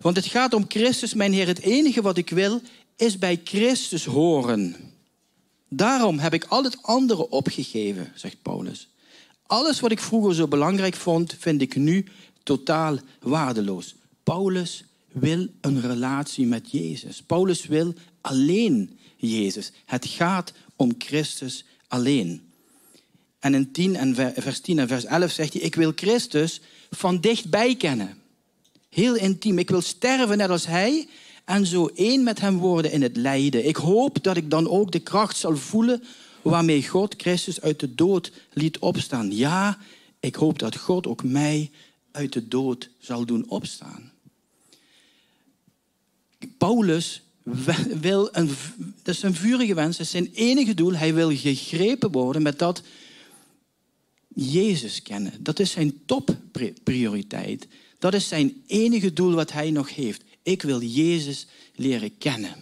Want 0.05 0.17
het 0.17 0.27
gaat 0.27 0.55
om 0.55 0.65
Christus 0.69 1.15
mijn 1.15 1.33
Heer. 1.33 1.47
Het 1.47 1.61
enige 1.61 2.03
wat 2.03 2.17
ik 2.17 2.31
wil 2.31 2.61
is 2.97 3.19
bij 3.19 3.41
Christus 3.45 4.05
horen. 4.05 4.77
Daarom 5.69 6.19
heb 6.19 6.35
ik 6.35 6.45
al 6.45 6.65
het 6.65 6.83
andere 6.83 7.29
opgegeven, 7.29 8.12
zegt 8.15 8.43
Paulus. 8.43 8.89
Alles 9.47 9.81
wat 9.81 9.91
ik 9.91 10.01
vroeger 10.01 10.35
zo 10.35 10.49
belangrijk 10.49 10.95
vond, 10.95 11.37
vind 11.39 11.62
ik 11.62 11.77
nu 11.77 12.06
totaal 12.43 12.99
waardeloos. 13.21 13.95
Paulus 14.23 14.85
wil 15.12 15.47
een 15.61 15.81
relatie 15.81 16.46
met 16.46 16.70
Jezus. 16.70 17.23
Paulus 17.23 17.67
wil 17.67 17.94
alleen 18.20 18.99
Jezus. 19.17 19.73
Het 19.84 20.06
gaat 20.06 20.53
om 20.77 20.94
Christus 20.99 21.65
alleen. 21.89 22.53
En 23.39 23.55
in 23.55 23.73
10 23.73 23.96
en 23.96 24.15
vers 24.37 24.61
10 24.61 24.79
en 24.79 24.89
vers 24.89 25.05
11 25.05 25.31
zegt 25.31 25.53
hij: 25.53 25.63
Ik 25.63 25.75
wil 25.75 25.93
Christus 25.94 26.61
van 26.91 27.20
dichtbij 27.20 27.77
kennen. 27.77 28.23
Heel 28.94 29.15
intiem. 29.17 29.58
Ik 29.58 29.70
wil 29.70 29.81
sterven 29.81 30.36
net 30.36 30.51
als 30.51 30.67
Hij 30.67 31.08
en 31.44 31.67
zo 31.67 31.86
één 31.86 32.22
met 32.22 32.41
Hem 32.41 32.58
worden 32.58 32.93
in 32.93 33.03
het 33.03 33.17
lijden. 33.17 33.67
Ik 33.67 33.77
hoop 33.77 34.22
dat 34.22 34.36
ik 34.36 34.51
dan 34.51 34.69
ook 34.69 34.93
de 34.93 35.01
kracht 35.01 35.36
zal 35.36 35.56
voelen 35.56 36.03
waarmee 36.43 36.89
God 36.89 37.15
Christus 37.17 37.60
uit 37.60 37.81
de 37.81 37.94
dood 37.94 38.32
liet 38.53 38.79
opstaan. 38.79 39.36
Ja, 39.36 39.79
ik 40.20 40.34
hoop 40.34 40.58
dat 40.58 40.77
God 40.77 41.06
ook 41.06 41.24
mij 41.24 41.70
uit 42.10 42.32
de 42.32 42.48
dood 42.48 42.91
zal 42.98 43.24
doen 43.24 43.48
opstaan. 43.48 44.13
Paulus 46.58 47.22
wil 48.01 48.29
een, 48.32 48.51
dat 49.03 49.15
is 49.15 49.22
een 49.22 49.34
vurige 49.34 49.74
wens, 49.74 49.96
dat 49.96 50.06
is 50.06 50.13
zijn 50.13 50.31
enige 50.34 50.74
doel. 50.74 50.94
Hij 50.94 51.15
wil 51.15 51.36
gegrepen 51.36 52.10
worden 52.10 52.43
met 52.43 52.58
dat 52.58 52.82
Jezus 54.34 55.03
kennen. 55.03 55.32
Dat 55.41 55.58
is 55.58 55.70
zijn 55.70 56.05
topprioriteit. 56.06 57.67
Dat 58.05 58.15
is 58.15 58.29
zijn 58.29 58.63
enige 58.67 59.13
doel 59.13 59.34
wat 59.34 59.53
hij 59.53 59.70
nog 59.70 59.94
heeft. 59.94 60.23
Ik 60.43 60.63
wil 60.63 60.82
Jezus 60.82 61.46
leren 61.75 62.19
kennen. 62.19 62.55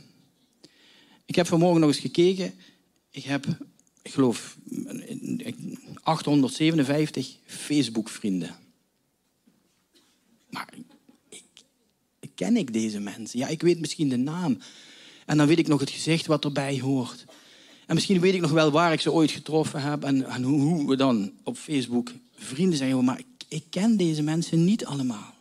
Ik 1.25 1.35
heb 1.35 1.47
vanmorgen 1.47 1.81
nog 1.81 1.89
eens 1.89 1.99
gekeken. 1.99 2.55
Ik 3.11 3.25
heb, 3.25 3.47
ik 4.03 4.13
geloof, 4.13 4.57
857 6.03 7.37
Facebook-vrienden. 7.47 8.57
Maar 10.51 10.69
ken 12.35 12.57
ik 12.57 12.73
deze 12.73 13.01
mensen? 13.01 13.39
Ja, 13.39 13.49
ik 13.49 13.63
weet 13.63 13.81
misschien 13.81 14.09
de 14.09 14.17
naam. 14.17 14.59
En 15.27 15.37
dan 15.37 15.47
weet 15.47 15.59
ik 15.59 15.69
nog 15.69 15.81
het 15.81 15.91
gezicht 15.91 16.27
wat 16.27 16.45
erbij 16.45 16.81
hoort. 16.81 17.25
En 17.87 17.95
misschien 17.95 18.21
weet 18.21 18.35
ik 18.35 18.41
nog 18.41 18.51
wel 18.51 18.71
waar 18.71 18.93
ik 18.93 19.01
ze 19.01 19.13
ooit 19.13 19.31
getroffen 19.31 19.83
heb 19.83 20.05
en, 20.05 20.27
en 20.27 20.43
hoe, 20.43 20.89
we 20.89 20.97
dan 20.97 21.33
op 21.43 21.57
Facebook 21.57 22.13
vrienden 22.35 22.79
zijn. 22.79 23.05
Maar 23.05 23.19
ik, 23.19 23.27
ik 23.49 23.65
ken 23.71 23.97
deze 23.97 24.23
mensen 24.23 24.65
niet 24.65 24.85
allemaal. 24.85 25.32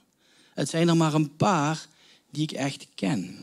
Het 0.62 0.70
zijn 0.70 0.88
er 0.88 0.98
maar 0.98 1.14
een 1.14 1.36
paar 1.36 1.88
die 2.30 2.44
ik 2.44 2.52
echt 2.52 2.88
ken. 2.96 3.38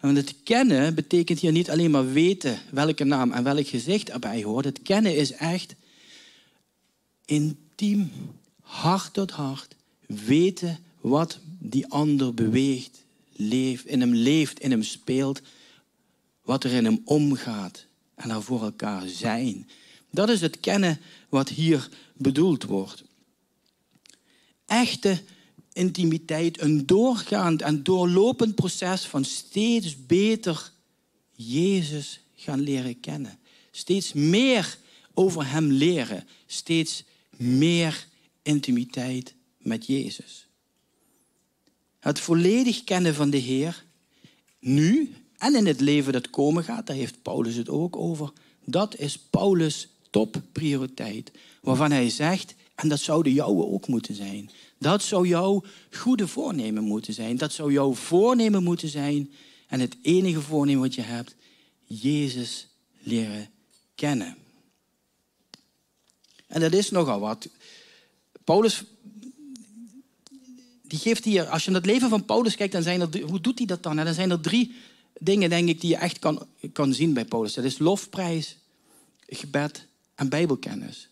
En 0.00 0.16
het 0.16 0.34
kennen 0.42 0.94
betekent 0.94 1.38
hier 1.38 1.52
niet 1.52 1.70
alleen 1.70 1.90
maar 1.90 2.12
weten 2.12 2.58
welke 2.70 3.04
naam 3.04 3.32
en 3.32 3.44
welk 3.44 3.66
gezicht 3.66 4.10
erbij 4.10 4.42
hoort. 4.42 4.64
Het 4.64 4.82
kennen 4.82 5.16
is 5.16 5.32
echt 5.32 5.74
intiem, 7.24 8.12
hart 8.60 9.12
tot 9.12 9.30
hart, 9.30 9.74
weten 10.06 10.78
wat 11.00 11.38
die 11.58 11.86
ander 11.86 12.34
beweegt, 12.34 13.04
leeft, 13.32 13.86
in 13.86 14.00
hem 14.00 14.14
leeft, 14.14 14.60
in 14.60 14.70
hem 14.70 14.82
speelt, 14.82 15.40
wat 16.42 16.64
er 16.64 16.72
in 16.72 16.84
hem 16.84 17.00
omgaat 17.04 17.86
en 18.14 18.30
er 18.30 18.42
voor 18.42 18.62
elkaar 18.62 19.08
zijn. 19.08 19.68
Dat 20.10 20.28
is 20.28 20.40
het 20.40 20.60
kennen 20.60 21.00
wat 21.28 21.48
hier 21.48 21.88
bedoeld 22.16 22.64
wordt. 22.64 23.02
Echte 24.66 25.22
intimiteit, 25.72 26.60
een 26.60 26.86
doorgaand 26.86 27.62
en 27.62 27.82
doorlopend 27.82 28.54
proces 28.54 29.04
van 29.04 29.24
steeds 29.24 30.06
beter 30.06 30.72
Jezus 31.32 32.20
gaan 32.34 32.60
leren 32.60 33.00
kennen. 33.00 33.38
Steeds 33.70 34.12
meer 34.12 34.78
over 35.14 35.50
Hem 35.50 35.72
leren. 35.72 36.28
Steeds 36.46 37.04
meer 37.36 38.06
intimiteit 38.42 39.34
met 39.58 39.86
Jezus. 39.86 40.46
Het 42.00 42.20
volledig 42.20 42.84
kennen 42.84 43.14
van 43.14 43.30
de 43.30 43.36
Heer, 43.36 43.84
nu 44.58 45.14
en 45.38 45.54
in 45.54 45.66
het 45.66 45.80
leven 45.80 46.12
dat 46.12 46.30
komen 46.30 46.64
gaat, 46.64 46.86
daar 46.86 46.96
heeft 46.96 47.22
Paulus 47.22 47.54
het 47.54 47.68
ook 47.68 47.96
over. 47.96 48.32
Dat 48.64 48.98
is 48.98 49.18
Paulus' 49.18 49.88
topprioriteit. 50.10 51.30
Waarvan 51.60 51.90
hij 51.90 52.10
zegt, 52.10 52.54
en 52.74 52.88
dat 52.88 53.00
zou 53.00 53.22
de 53.22 53.42
ook 53.42 53.88
moeten 53.88 54.14
zijn. 54.14 54.50
Dat 54.80 55.02
zou 55.02 55.26
jouw 55.26 55.64
goede 55.90 56.28
voornemen 56.28 56.84
moeten 56.84 57.14
zijn. 57.14 57.36
Dat 57.36 57.52
zou 57.52 57.72
jouw 57.72 57.94
voornemen 57.94 58.62
moeten 58.62 58.88
zijn. 58.88 59.32
En 59.66 59.80
het 59.80 59.96
enige 60.02 60.40
voornemen 60.40 60.82
wat 60.82 60.94
je 60.94 61.02
hebt, 61.02 61.34
Jezus 61.84 62.68
leren 62.98 63.48
kennen. 63.94 64.36
En 66.46 66.60
dat 66.60 66.72
is 66.72 66.90
nogal 66.90 67.20
wat. 67.20 67.48
Paulus, 68.44 68.82
die 70.82 70.98
geeft 70.98 71.24
hier, 71.24 71.48
als 71.48 71.64
je 71.64 71.70
naar 71.70 71.80
het 71.80 71.90
leven 71.90 72.08
van 72.08 72.24
Paulus 72.24 72.56
kijkt, 72.56 72.72
dan 72.72 72.82
zijn 72.82 73.00
er, 73.00 73.20
hoe 73.20 73.40
doet 73.40 73.58
hij 73.58 73.66
dat 73.66 73.82
dan? 73.82 73.98
En 73.98 74.04
dan 74.04 74.14
zijn 74.14 74.30
er 74.30 74.40
drie 74.40 74.74
dingen, 75.18 75.50
denk 75.50 75.68
ik, 75.68 75.80
die 75.80 75.90
je 75.90 75.96
echt 75.96 76.18
kan, 76.18 76.46
kan 76.72 76.94
zien 76.94 77.12
bij 77.12 77.24
Paulus. 77.24 77.54
Dat 77.54 77.64
is 77.64 77.78
lofprijs, 77.78 78.56
gebed 79.26 79.86
en 80.14 80.28
bijbelkennis. 80.28 81.09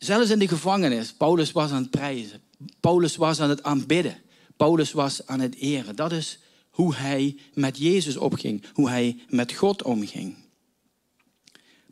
Zelfs 0.00 0.30
in 0.30 0.38
de 0.38 0.48
gevangenis, 0.48 1.12
Paulus 1.12 1.52
was 1.52 1.70
aan 1.70 1.82
het 1.82 1.90
prijzen. 1.90 2.40
Paulus 2.80 3.16
was 3.16 3.40
aan 3.40 3.48
het 3.48 3.62
aanbidden. 3.62 4.16
Paulus 4.56 4.92
was 4.92 5.26
aan 5.26 5.40
het 5.40 5.54
eren. 5.54 5.96
Dat 5.96 6.12
is 6.12 6.38
hoe 6.70 6.94
hij 6.94 7.36
met 7.54 7.78
Jezus 7.78 8.16
opging, 8.16 8.64
hoe 8.72 8.88
hij 8.88 9.18
met 9.28 9.52
God 9.52 9.82
omging. 9.82 10.34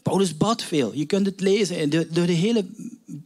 Paulus 0.02 0.36
bad 0.36 0.62
veel. 0.62 0.94
Je 0.94 1.06
kunt 1.06 1.26
het 1.26 1.40
lezen. 1.40 1.90
De, 1.90 2.08
de, 2.10 2.20
hele, 2.20 2.64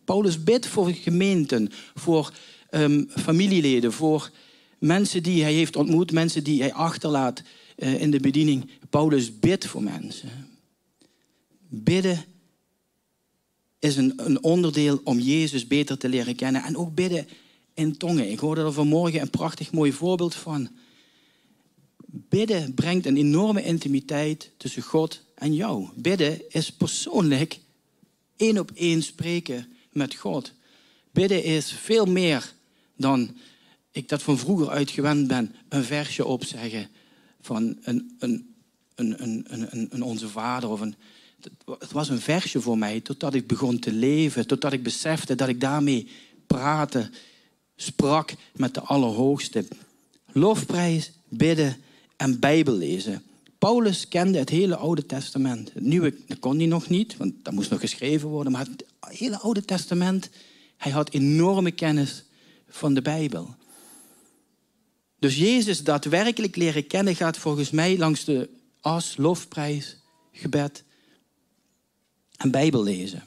Paulus 0.05 0.45
bidt 0.45 0.67
voor 0.67 0.93
gemeenten, 0.93 1.71
voor 1.95 2.33
um, 2.71 3.09
familieleden, 3.09 3.93
voor 3.93 4.31
mensen 4.79 5.23
die 5.23 5.43
hij 5.43 5.53
heeft 5.53 5.77
ontmoet, 5.77 6.13
mensen 6.13 6.45
die 6.45 6.61
hij 6.61 6.73
achterlaat 6.73 7.43
uh, 7.77 8.01
in 8.01 8.11
de 8.11 8.21
bediening. 8.21 8.71
Paulus 8.91 9.39
bidt 9.39 9.67
voor 9.67 9.83
mensen. 9.83 10.31
Bidden 11.69 12.25
is 13.83 13.97
een, 13.97 14.13
een 14.17 14.43
onderdeel 14.43 15.01
om 15.05 15.19
Jezus 15.19 15.67
beter 15.67 15.99
te 15.99 16.09
leren 16.09 16.35
kennen. 16.35 16.63
En 16.63 16.77
ook 16.77 16.95
bidden 16.95 17.29
in 17.75 17.97
tongen. 17.97 18.31
Ik 18.31 18.39
hoorde 18.39 18.61
er 18.61 18.73
vanmorgen 18.73 19.21
een 19.21 19.31
prachtig 19.31 19.73
mooi 19.73 19.93
voorbeeld 19.93 20.35
van. 20.35 20.69
Bidden 22.07 22.75
brengt 22.75 23.07
een 23.07 23.17
enorme 23.17 23.63
intimiteit 23.63 24.51
tussen 24.57 24.83
God 24.83 25.25
en 25.35 25.55
jou. 25.55 25.89
Bidden 25.95 26.51
is 26.51 26.73
persoonlijk 26.73 27.59
één 28.37 28.59
op 28.59 28.71
één 28.75 29.03
spreken 29.03 29.73
met 29.93 30.15
God. 30.15 30.53
Bidden 31.11 31.45
is 31.45 31.73
veel 31.73 32.07
meer 32.07 32.55
dan 32.97 33.37
ik 33.91 34.09
dat 34.09 34.23
van 34.23 34.39
vroeger 34.39 34.69
uit 34.69 34.91
gewend 34.91 35.29
ben. 35.29 35.55
Een 35.69 35.85
versje 35.85 36.25
opzeggen 36.25 36.89
van 37.41 37.77
een, 37.83 38.17
een, 38.19 38.55
een, 38.95 39.23
een, 39.23 39.47
een, 39.49 39.89
een 39.91 40.03
Onze 40.03 40.29
Vader 40.29 40.69
of 40.69 40.81
een, 40.81 40.95
het 41.79 41.93
was 41.93 42.09
een 42.09 42.21
versje 42.21 42.61
voor 42.61 42.79
mij 42.79 43.01
totdat 43.01 43.35
ik 43.35 43.47
begon 43.47 43.79
te 43.79 43.93
leven, 43.93 44.47
totdat 44.47 44.73
ik 44.73 44.83
besefte 44.83 45.35
dat 45.35 45.49
ik 45.49 45.61
daarmee 45.61 46.09
praatte, 46.47 47.11
sprak 47.77 48.35
met 48.53 48.75
de 48.75 48.81
Allerhoogste. 48.81 49.65
Lofprijs, 50.33 51.13
bidden 51.29 51.77
en 52.17 52.39
Bijbel 52.39 52.75
lezen. 52.75 53.23
Paulus 53.59 54.09
kende 54.09 54.39
het 54.39 54.49
hele 54.49 54.77
Oude 54.77 55.07
Testament. 55.07 55.73
Het 55.75 55.83
Nieuwe 55.83 56.15
kon 56.41 56.57
hij 56.57 56.67
nog 56.67 56.89
niet, 56.89 57.17
want 57.17 57.35
dat 57.43 57.53
moest 57.53 57.71
nog 57.71 57.81
geschreven 57.81 58.29
worden. 58.29 58.53
Maar 58.53 58.67
het 58.67 58.85
hele 59.19 59.39
Oude 59.39 59.65
Testament, 59.65 60.31
hij 60.77 60.93
had 60.93 61.11
enorme 61.11 61.71
kennis 61.71 62.25
van 62.69 62.95
de 62.95 63.03
Bijbel. 63.03 63.55
Dus 65.19 65.37
Jezus 65.37 65.85
daadwerkelijk 65.85 66.57
leren 66.57 66.87
kennen 66.87 67.17
gaat 67.17 67.37
volgens 67.37 67.71
mij 67.71 67.99
langs 67.99 68.25
de 68.25 68.49
as, 68.81 69.17
lofprijs, 69.17 69.97
gebed 70.33 70.85
en 72.43 72.51
Bijbel 72.51 72.83
lezen. 72.83 73.23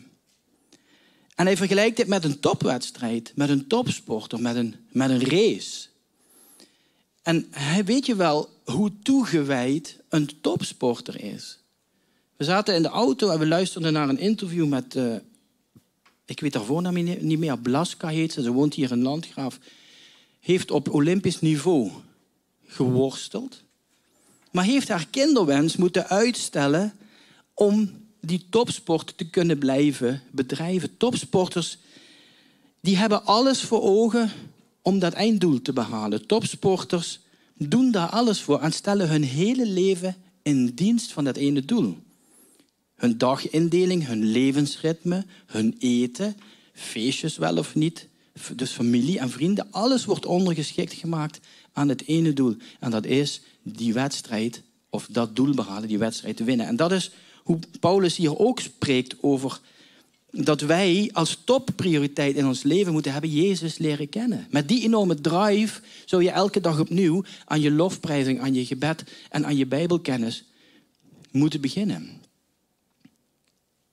En 1.36 1.45
hij 1.45 1.57
vergelijkt 1.57 1.98
dit 1.98 2.07
met 2.07 2.24
een 2.24 2.39
topwedstrijd, 2.39 3.31
met 3.36 3.50
een 3.50 3.67
topsporter, 3.67 4.41
met 4.41 4.55
een, 4.55 4.75
met 4.91 5.10
een 5.10 5.24
race. 5.24 5.88
En 7.22 7.50
weet 7.86 8.05
je 8.05 8.15
wel 8.15 8.50
hoe 8.63 8.91
toegewijd 9.03 10.00
een 10.10 10.41
topsporter 10.41 11.24
is. 11.24 11.60
We 12.36 12.43
zaten 12.43 12.75
in 12.75 12.81
de 12.81 12.88
auto 12.88 13.29
en 13.29 13.39
we 13.39 13.48
luisterden 13.48 13.93
naar 13.93 14.10
een 14.10 14.17
interview 14.17 14.67
met, 14.67 14.95
uh, 14.95 15.15
ik 16.25 16.39
weet 16.39 16.53
haar 16.53 16.63
voornaam 16.63 17.03
niet 17.03 17.39
meer, 17.39 17.60
Blaska 17.60 18.07
heet 18.07 18.31
ze, 18.31 18.41
ze 18.41 18.51
woont 18.51 18.74
hier 18.74 18.91
in 18.91 19.01
Landgraaf. 19.01 19.60
Heeft 20.39 20.72
op 20.72 20.93
olympisch 20.93 21.41
niveau 21.41 21.91
geworsteld, 22.65 23.63
maar 24.51 24.63
heeft 24.63 24.88
haar 24.88 25.07
kinderwens 25.07 25.75
moeten 25.75 26.07
uitstellen 26.07 26.93
om 27.53 28.04
die 28.25 28.46
topsport 28.50 29.17
te 29.17 29.29
kunnen 29.29 29.58
blijven 29.58 30.22
bedrijven. 30.32 30.98
Topsporters 30.98 31.77
die 32.82 32.98
hebben 32.98 33.25
alles 33.25 33.62
voor 33.62 33.82
ogen 33.82 34.32
om 34.82 35.00
dat 35.00 35.13
einddoel 35.13 35.62
te 35.62 35.74
behalen. 35.74 36.27
Topsporters 36.27 37.20
doen 37.53 37.91
daar 37.91 38.10
alles 38.10 38.41
voor 38.41 38.62
en 38.62 38.72
stellen 38.72 39.10
hun 39.10 39.24
hele 39.24 39.65
leven 39.65 40.15
in 40.44 40.65
dienst 40.65 41.12
van 41.12 41.24
dat 41.24 41.36
ene 41.36 41.65
doel. 41.65 41.98
Hun 42.96 43.17
dagindeling, 43.17 44.05
hun 44.05 44.24
levensritme, 44.24 45.25
hun 45.46 45.75
eten, 45.79 46.38
feestjes 46.74 47.38
wel 47.38 47.58
of 47.58 47.75
niet, 47.75 48.08
dus 48.55 48.72
familie 48.72 49.20
en 49.20 49.29
vrienden, 49.29 49.67
alles 49.72 50.05
wordt 50.05 50.25
ondergeschikt 50.25 50.94
gemaakt 50.94 51.39
aan 51.74 51.89
het 51.89 52.08
ene 52.08 52.34
doel. 52.34 52.55
En 52.79 52.91
dat 52.91 53.05
is 53.05 53.41
die 53.63 53.94
wedstrijd, 53.94 54.62
of 54.89 55.08
dat 55.12 55.36
doel 55.36 55.53
behalen, 55.53 55.88
die 55.88 55.98
wedstrijd 55.98 56.38
te 56.38 56.44
winnen. 56.44 56.67
En 56.67 56.75
dat 56.75 56.91
is 56.91 57.12
hoe 57.46 57.60
Paulus 57.80 58.16
hier 58.16 58.38
ook 58.38 58.60
spreekt 58.60 59.16
over 59.22 59.60
dat 60.32 60.62
wij 60.62 61.10
als 61.14 61.42
topprioriteit 61.44 62.36
in 62.36 62.46
ons 62.46 62.64
leven 62.64 62.94
moeten 62.94 63.12
hebben 63.12 63.30
Jezus 63.30 63.78
leren 63.78 64.10
kennen. 64.10 64.48
Met 64.50 64.68
die 64.68 64.84
enorme 64.84 65.22
drive 65.22 65.82
zou 66.06 66.24
je 66.24 66.32
elke 66.32 66.62
dag 66.62 66.80
opnieuw 66.80 67.24
aan 67.46 67.62
je 67.62 67.72
lofprijzing, 67.72 68.40
aan 68.40 68.54
je 68.54 68.66
gebed 68.66 69.04
en 69.30 69.46
aan 69.46 69.58
je 69.58 69.66
Bijbelkennis 69.66 70.44
moeten 71.32 71.62
beginnen. 71.62 72.22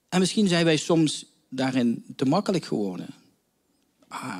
En 0.09 0.19
misschien 0.19 0.47
zijn 0.47 0.65
wij 0.65 0.77
soms 0.77 1.25
daarin 1.49 2.03
te 2.15 2.25
makkelijk 2.25 2.65
geworden. 2.65 3.07
Ah, 4.07 4.39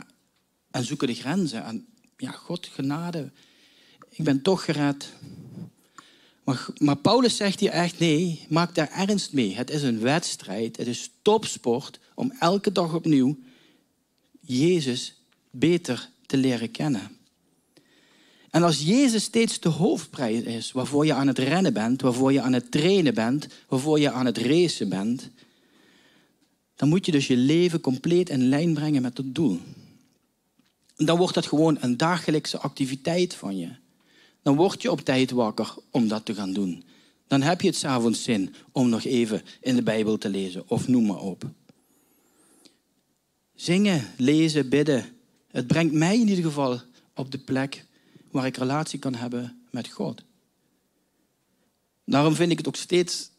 en 0.72 0.84
zoeken 0.84 1.08
de 1.08 1.15
grenzen. 1.15 1.63
En 1.63 1.86
ja, 2.17 2.32
God, 2.32 2.67
genade. 2.67 3.32
Ik 4.10 4.24
ben 4.24 4.41
toch 4.41 4.65
gered. 4.65 5.13
Maar, 6.43 6.67
maar, 6.77 6.97
Paulus 6.97 7.35
zegt 7.35 7.59
hier 7.59 7.69
echt, 7.69 8.00
nee, 8.00 8.45
maak 8.50 8.75
daar 8.75 8.91
ernst 8.91 9.33
mee. 9.33 9.55
Het 9.55 9.69
is 9.69 9.83
een 9.83 10.00
wedstrijd, 10.00 10.77
het 10.77 10.88
is 10.88 11.12
topsport 11.21 12.00
om 12.15 12.33
elke 12.39 12.71
dag 12.71 12.93
opnieuw 12.93 13.38
Jezus 14.39 15.15
beter 15.51 16.09
te 16.25 16.38
leren 16.38 16.71
kennen. 16.71 17.17
En 18.50 18.63
als 18.63 18.81
Jezus 18.81 19.23
steeds 19.23 19.59
de 19.59 19.69
hoofdprijs 19.69 20.43
is, 20.43 20.71
waarvoor 20.71 21.05
je 21.05 21.13
aan 21.13 21.27
het 21.27 21.39
rennen 21.39 21.73
bent, 21.73 22.01
waarvoor 22.01 22.33
je 22.33 22.41
aan 22.41 22.53
het 22.53 22.71
trainen 22.71 23.13
bent, 23.13 23.47
waarvoor 23.67 24.00
je 24.00 24.12
aan 24.12 24.25
het 24.25 24.38
racen 24.38 24.89
bent, 24.89 25.29
dan 26.75 26.89
moet 26.89 27.05
je 27.05 27.12
dus 27.12 27.27
je 27.27 27.38
leven 27.38 27.81
compleet 27.81 28.29
in 28.29 28.50
lijn 28.50 28.73
brengen 28.73 29.01
met 29.01 29.17
het 29.17 29.35
doel. 29.35 29.59
En 30.95 31.05
dan 31.05 31.17
wordt 31.17 31.33
dat 31.33 31.45
gewoon 31.45 31.77
een 31.79 31.97
dagelijkse 31.97 32.57
activiteit 32.57 33.33
van 33.33 33.57
je 33.57 33.69
dan 34.43 34.55
word 34.55 34.81
je 34.81 34.91
op 34.91 35.01
tijd 35.01 35.31
wakker 35.31 35.73
om 35.91 36.07
dat 36.07 36.25
te 36.25 36.33
gaan 36.33 36.53
doen. 36.53 36.83
Dan 37.27 37.41
heb 37.41 37.62
je 37.62 37.67
het 37.67 37.75
s'avonds 37.75 38.23
zin 38.23 38.55
om 38.71 38.89
nog 38.89 39.03
even 39.03 39.41
in 39.62 39.75
de 39.75 39.83
Bijbel 39.83 40.17
te 40.17 40.29
lezen 40.29 40.69
of 40.69 40.88
noem 40.88 41.05
maar 41.05 41.21
op. 41.21 41.50
Zingen, 43.55 44.13
lezen, 44.17 44.69
bidden. 44.69 45.05
Het 45.47 45.67
brengt 45.67 45.93
mij 45.93 46.19
in 46.19 46.27
ieder 46.27 46.43
geval 46.43 46.81
op 47.15 47.31
de 47.31 47.38
plek 47.38 47.85
waar 48.31 48.45
ik 48.45 48.57
relatie 48.57 49.00
kan 49.00 49.15
hebben 49.15 49.62
met 49.69 49.88
God. 49.88 50.23
Daarom 52.05 52.35
vind 52.35 52.51
ik 52.51 52.57
het 52.57 52.67
ook 52.67 52.75
steeds 52.75 53.29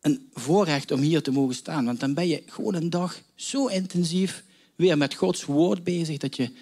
een 0.00 0.28
voorrecht 0.32 0.90
om 0.90 1.00
hier 1.00 1.22
te 1.22 1.30
mogen 1.30 1.54
staan. 1.54 1.84
Want 1.84 2.00
dan 2.00 2.14
ben 2.14 2.28
je 2.28 2.42
gewoon 2.46 2.74
een 2.74 2.90
dag 2.90 3.20
zo 3.34 3.66
intensief 3.66 4.44
weer 4.76 4.98
met 4.98 5.14
Gods 5.14 5.44
woord 5.44 5.84
bezig 5.84 6.16
dat 6.16 6.36
je 6.36 6.52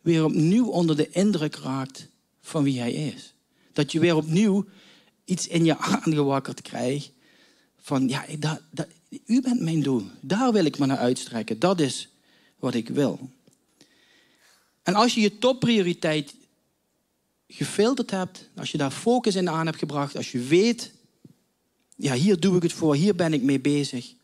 weer 0.00 0.24
opnieuw 0.24 0.66
onder 0.66 0.96
de 0.96 1.10
indruk 1.10 1.56
raakt 1.56 2.08
van 2.40 2.62
wie 2.62 2.78
hij 2.78 2.92
is. 2.92 3.31
Dat 3.72 3.92
je 3.92 4.00
weer 4.00 4.16
opnieuw 4.16 4.64
iets 5.24 5.46
in 5.46 5.64
je 5.64 5.78
aangewakkerd 5.78 6.62
krijgt 6.62 7.10
van, 7.76 8.08
ja, 8.08 8.26
u 9.26 9.40
bent 9.40 9.60
mijn 9.60 9.82
doel. 9.82 10.02
Daar 10.20 10.52
wil 10.52 10.64
ik 10.64 10.78
me 10.78 10.86
naar 10.86 10.98
uitstrekken. 10.98 11.58
Dat 11.58 11.80
is 11.80 12.08
wat 12.56 12.74
ik 12.74 12.88
wil. 12.88 13.30
En 14.82 14.94
als 14.94 15.14
je 15.14 15.20
je 15.20 15.38
topprioriteit 15.38 16.34
gefilterd 17.48 18.10
hebt, 18.10 18.48
als 18.56 18.70
je 18.70 18.78
daar 18.78 18.90
focus 18.90 19.34
in 19.34 19.48
aan 19.48 19.66
hebt 19.66 19.78
gebracht, 19.78 20.16
als 20.16 20.32
je 20.32 20.38
weet, 20.38 20.92
ja, 21.96 22.14
hier 22.14 22.40
doe 22.40 22.56
ik 22.56 22.62
het 22.62 22.72
voor, 22.72 22.94
hier 22.94 23.14
ben 23.14 23.32
ik 23.32 23.42
mee 23.42 23.60
bezig, 23.60 24.14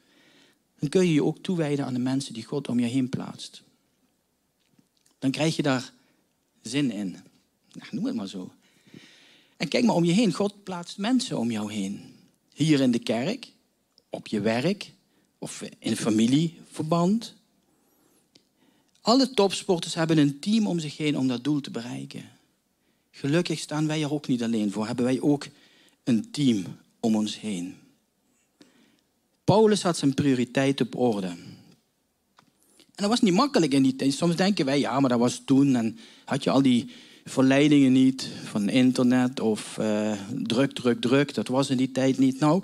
dan 0.78 0.88
kun 0.88 1.07
je 1.07 1.12
je 1.12 1.25
ook 1.25 1.38
toewijden 1.38 1.85
aan 1.85 1.93
de 1.93 1.99
mensen 1.99 2.35
die 2.35 2.45
God 2.45 2.69
om 2.69 2.81
je 2.81 2.87
heen 2.87 3.09
plaatst. 3.09 3.62
Dan 5.19 5.31
krijg 5.31 5.57
je 5.57 5.62
daar 5.62 5.93
zin 6.62 6.90
in. 6.90 7.11
Nou, 7.73 7.88
noem 7.90 8.05
het 8.05 8.14
maar 8.14 8.28
zo. 8.28 8.52
En 9.58 9.68
kijk 9.68 9.84
maar 9.84 9.94
om 9.94 10.04
je 10.04 10.12
heen. 10.12 10.32
God 10.32 10.62
plaatst 10.62 10.98
mensen 10.98 11.38
om 11.38 11.50
jou 11.50 11.72
heen. 11.72 12.00
Hier 12.54 12.80
in 12.80 12.90
de 12.90 12.98
kerk, 12.98 13.52
op 14.10 14.26
je 14.26 14.40
werk 14.40 14.92
of 15.38 15.62
in 15.78 15.96
familieverband. 15.96 17.34
Alle 19.00 19.30
topsporters 19.30 19.94
hebben 19.94 20.18
een 20.18 20.38
team 20.38 20.66
om 20.66 20.78
zich 20.78 20.96
heen 20.96 21.18
om 21.18 21.28
dat 21.28 21.44
doel 21.44 21.60
te 21.60 21.70
bereiken. 21.70 22.24
Gelukkig 23.10 23.58
staan 23.58 23.86
wij 23.86 24.02
er 24.02 24.12
ook 24.12 24.28
niet 24.28 24.42
alleen 24.42 24.72
voor. 24.72 24.86
Hebben 24.86 25.04
wij 25.04 25.20
ook 25.20 25.46
een 26.04 26.30
team 26.30 26.64
om 27.00 27.16
ons 27.16 27.40
heen. 27.40 27.76
Paulus 29.44 29.82
had 29.82 29.96
zijn 29.96 30.14
prioriteit 30.14 30.80
op 30.80 30.96
orde. 30.96 31.26
En 31.26 33.04
dat 33.04 33.08
was 33.08 33.20
niet 33.20 33.34
makkelijk 33.34 33.72
in 33.72 33.82
die 33.82 33.96
tijd. 33.96 34.12
Soms 34.12 34.36
denken 34.36 34.64
wij, 34.64 34.78
ja, 34.78 35.00
maar 35.00 35.10
dat 35.10 35.18
was 35.18 35.42
toen. 35.44 35.76
En 35.76 35.98
had 36.24 36.44
je 36.44 36.50
al 36.50 36.62
die 36.62 36.90
verleidingen 37.28 37.92
niet 37.92 38.28
van 38.44 38.68
internet 38.68 39.40
of 39.40 39.76
uh, 39.80 40.12
druk, 40.42 40.73
druk, 40.73 41.00
druk. 41.00 41.35
Dat 41.35 41.49
was 41.49 41.70
in 41.70 41.76
die 41.76 41.92
tijd 41.92 42.18
niet. 42.18 42.40
Nou, 42.40 42.62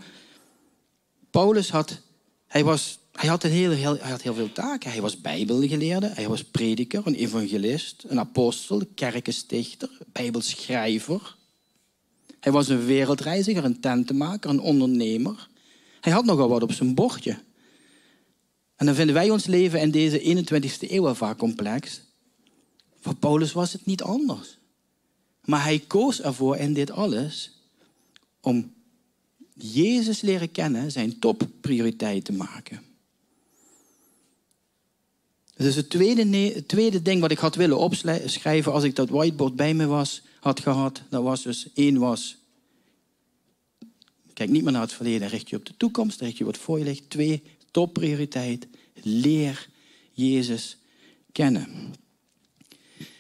Paulus 1.31 1.71
had, 1.71 2.01
hij 2.47 2.65
was, 2.65 2.99
hij 3.13 3.29
had, 3.29 3.45
een 3.45 3.51
heel, 3.51 3.71
heel, 3.71 3.97
hij 4.01 4.11
had 4.11 4.23
heel 4.23 4.35
veel 4.35 4.53
taken. 4.53 4.91
Hij 4.91 5.01
was 5.01 5.21
bijbelgeleerde, 5.21 6.11
hij 6.15 6.29
was 6.29 6.45
prediker, 6.45 7.03
een 7.05 7.15
evangelist, 7.15 8.05
een 8.09 8.19
apostel, 8.19 8.83
kerkenstichter, 8.95 9.91
bijbelschrijver. 10.13 11.37
Hij 12.41 12.53
was 12.53 12.69
een 12.69 12.85
wereldreiziger, 12.85 13.65
een 13.65 13.81
tentenmaker, 13.81 14.51
een 14.51 14.61
ondernemer. 14.61 15.49
Hij 16.01 16.13
had 16.13 16.25
nogal 16.25 16.49
wat 16.49 16.63
op 16.63 16.73
zijn 16.73 16.95
bordje. 16.95 17.39
En 18.77 18.87
dan 18.87 18.95
vinden 18.95 19.15
wij 19.15 19.31
ons 19.31 19.47
leven 19.47 19.81
in 19.81 19.91
deze 19.91 20.45
21ste 20.45 20.91
eeuw 20.91 21.15
vaak 21.15 21.39
complex. 21.39 22.01
Voor 23.05 23.15
Paulus 23.15 23.53
was 23.53 23.73
het 23.73 23.87
niet 23.87 24.03
anders. 24.03 24.59
Maar 25.45 25.63
hij 25.63 25.79
koos 25.79 26.21
ervoor 26.21 26.57
in 26.57 26.75
dit 26.75 26.91
alles 26.91 27.51
om 28.41 28.73
Jezus 29.55 30.21
leren 30.21 30.51
kennen 30.51 30.91
zijn 30.91 31.19
topprioriteit 31.19 32.25
te 32.25 32.33
maken. 32.33 32.83
Dus 35.57 35.75
het 35.75 35.91
tweede, 35.91 36.67
tweede 36.67 37.03
ding 37.03 37.21
wat 37.21 37.31
ik 37.31 37.39
had 37.39 37.55
willen 37.55 37.79
opschrijven 37.79 38.73
als 38.73 38.85
ik 38.85 38.97
dat 38.97 39.09
whiteboard 39.09 39.57
bij 39.57 39.75
me 39.75 39.87
was, 39.87 40.23
had 40.41 40.61
gehad, 40.61 41.03
dat 41.11 41.23
was 41.23 41.43
dus 41.43 41.73
één 41.75 41.99
was. 41.99 42.37
Kijk 44.33 44.51
niet 44.51 44.63
meer 44.63 44.73
naar 44.73 44.81
het 44.81 44.93
verleden, 44.93 45.29
richt 45.29 45.51
je 45.51 45.57
op 45.57 45.67
de 45.67 45.77
toekomst, 45.77 46.21
richt 46.21 46.39
je 46.39 46.45
wat 46.45 46.59
voor 46.59 46.79
je 46.79 46.85
ligt. 46.85 47.11
Twee, 47.11 47.43
topprioriteit, 47.71 48.67
leer 49.03 49.69
Jezus 50.13 50.77
kennen. 51.33 52.03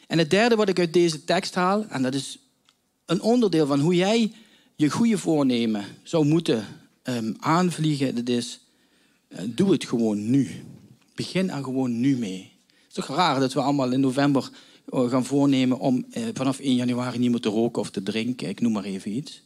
En 0.06 0.18
het 0.18 0.30
derde 0.30 0.56
wat 0.56 0.68
ik 0.68 0.78
uit 0.78 0.92
deze 0.92 1.24
tekst 1.24 1.54
haal, 1.54 1.86
en 1.88 2.02
dat 2.02 2.14
is 2.14 2.38
een 3.06 3.22
onderdeel 3.22 3.66
van 3.66 3.80
hoe 3.80 3.94
jij 3.94 4.32
je 4.76 4.90
goede 4.90 5.18
voornemen 5.18 5.84
zou 6.02 6.26
moeten 6.26 6.66
um, 7.02 7.36
aanvliegen, 7.38 8.14
dat 8.14 8.28
is, 8.28 8.60
uh, 9.28 9.38
doe 9.44 9.72
het 9.72 9.84
gewoon 9.84 10.30
nu. 10.30 10.50
Begin 11.14 11.50
er 11.50 11.64
gewoon 11.64 12.00
nu 12.00 12.16
mee. 12.16 12.52
Het 12.66 12.88
is 12.88 12.94
toch 12.94 13.16
raar 13.16 13.40
dat 13.40 13.52
we 13.52 13.60
allemaal 13.60 13.92
in 13.92 14.00
november 14.00 14.50
uh, 14.88 15.10
gaan 15.10 15.24
voornemen 15.24 15.78
om 15.78 16.06
uh, 16.10 16.24
vanaf 16.34 16.58
1 16.58 16.74
januari 16.74 17.18
niet 17.18 17.30
meer 17.30 17.40
te 17.40 17.48
roken 17.48 17.82
of 17.82 17.90
te 17.90 18.02
drinken, 18.02 18.48
ik 18.48 18.60
noem 18.60 18.72
maar 18.72 18.84
even 18.84 19.16
iets. 19.16 19.42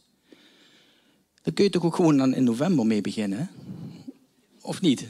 Dan 1.41 1.53
kun 1.53 1.63
je 1.63 1.69
toch 1.69 1.85
ook 1.85 1.95
gewoon 1.95 2.17
dan 2.17 2.33
in 2.33 2.43
november 2.43 2.85
mee 2.85 3.01
beginnen? 3.01 3.49
Of 4.61 4.81
niet? 4.81 5.07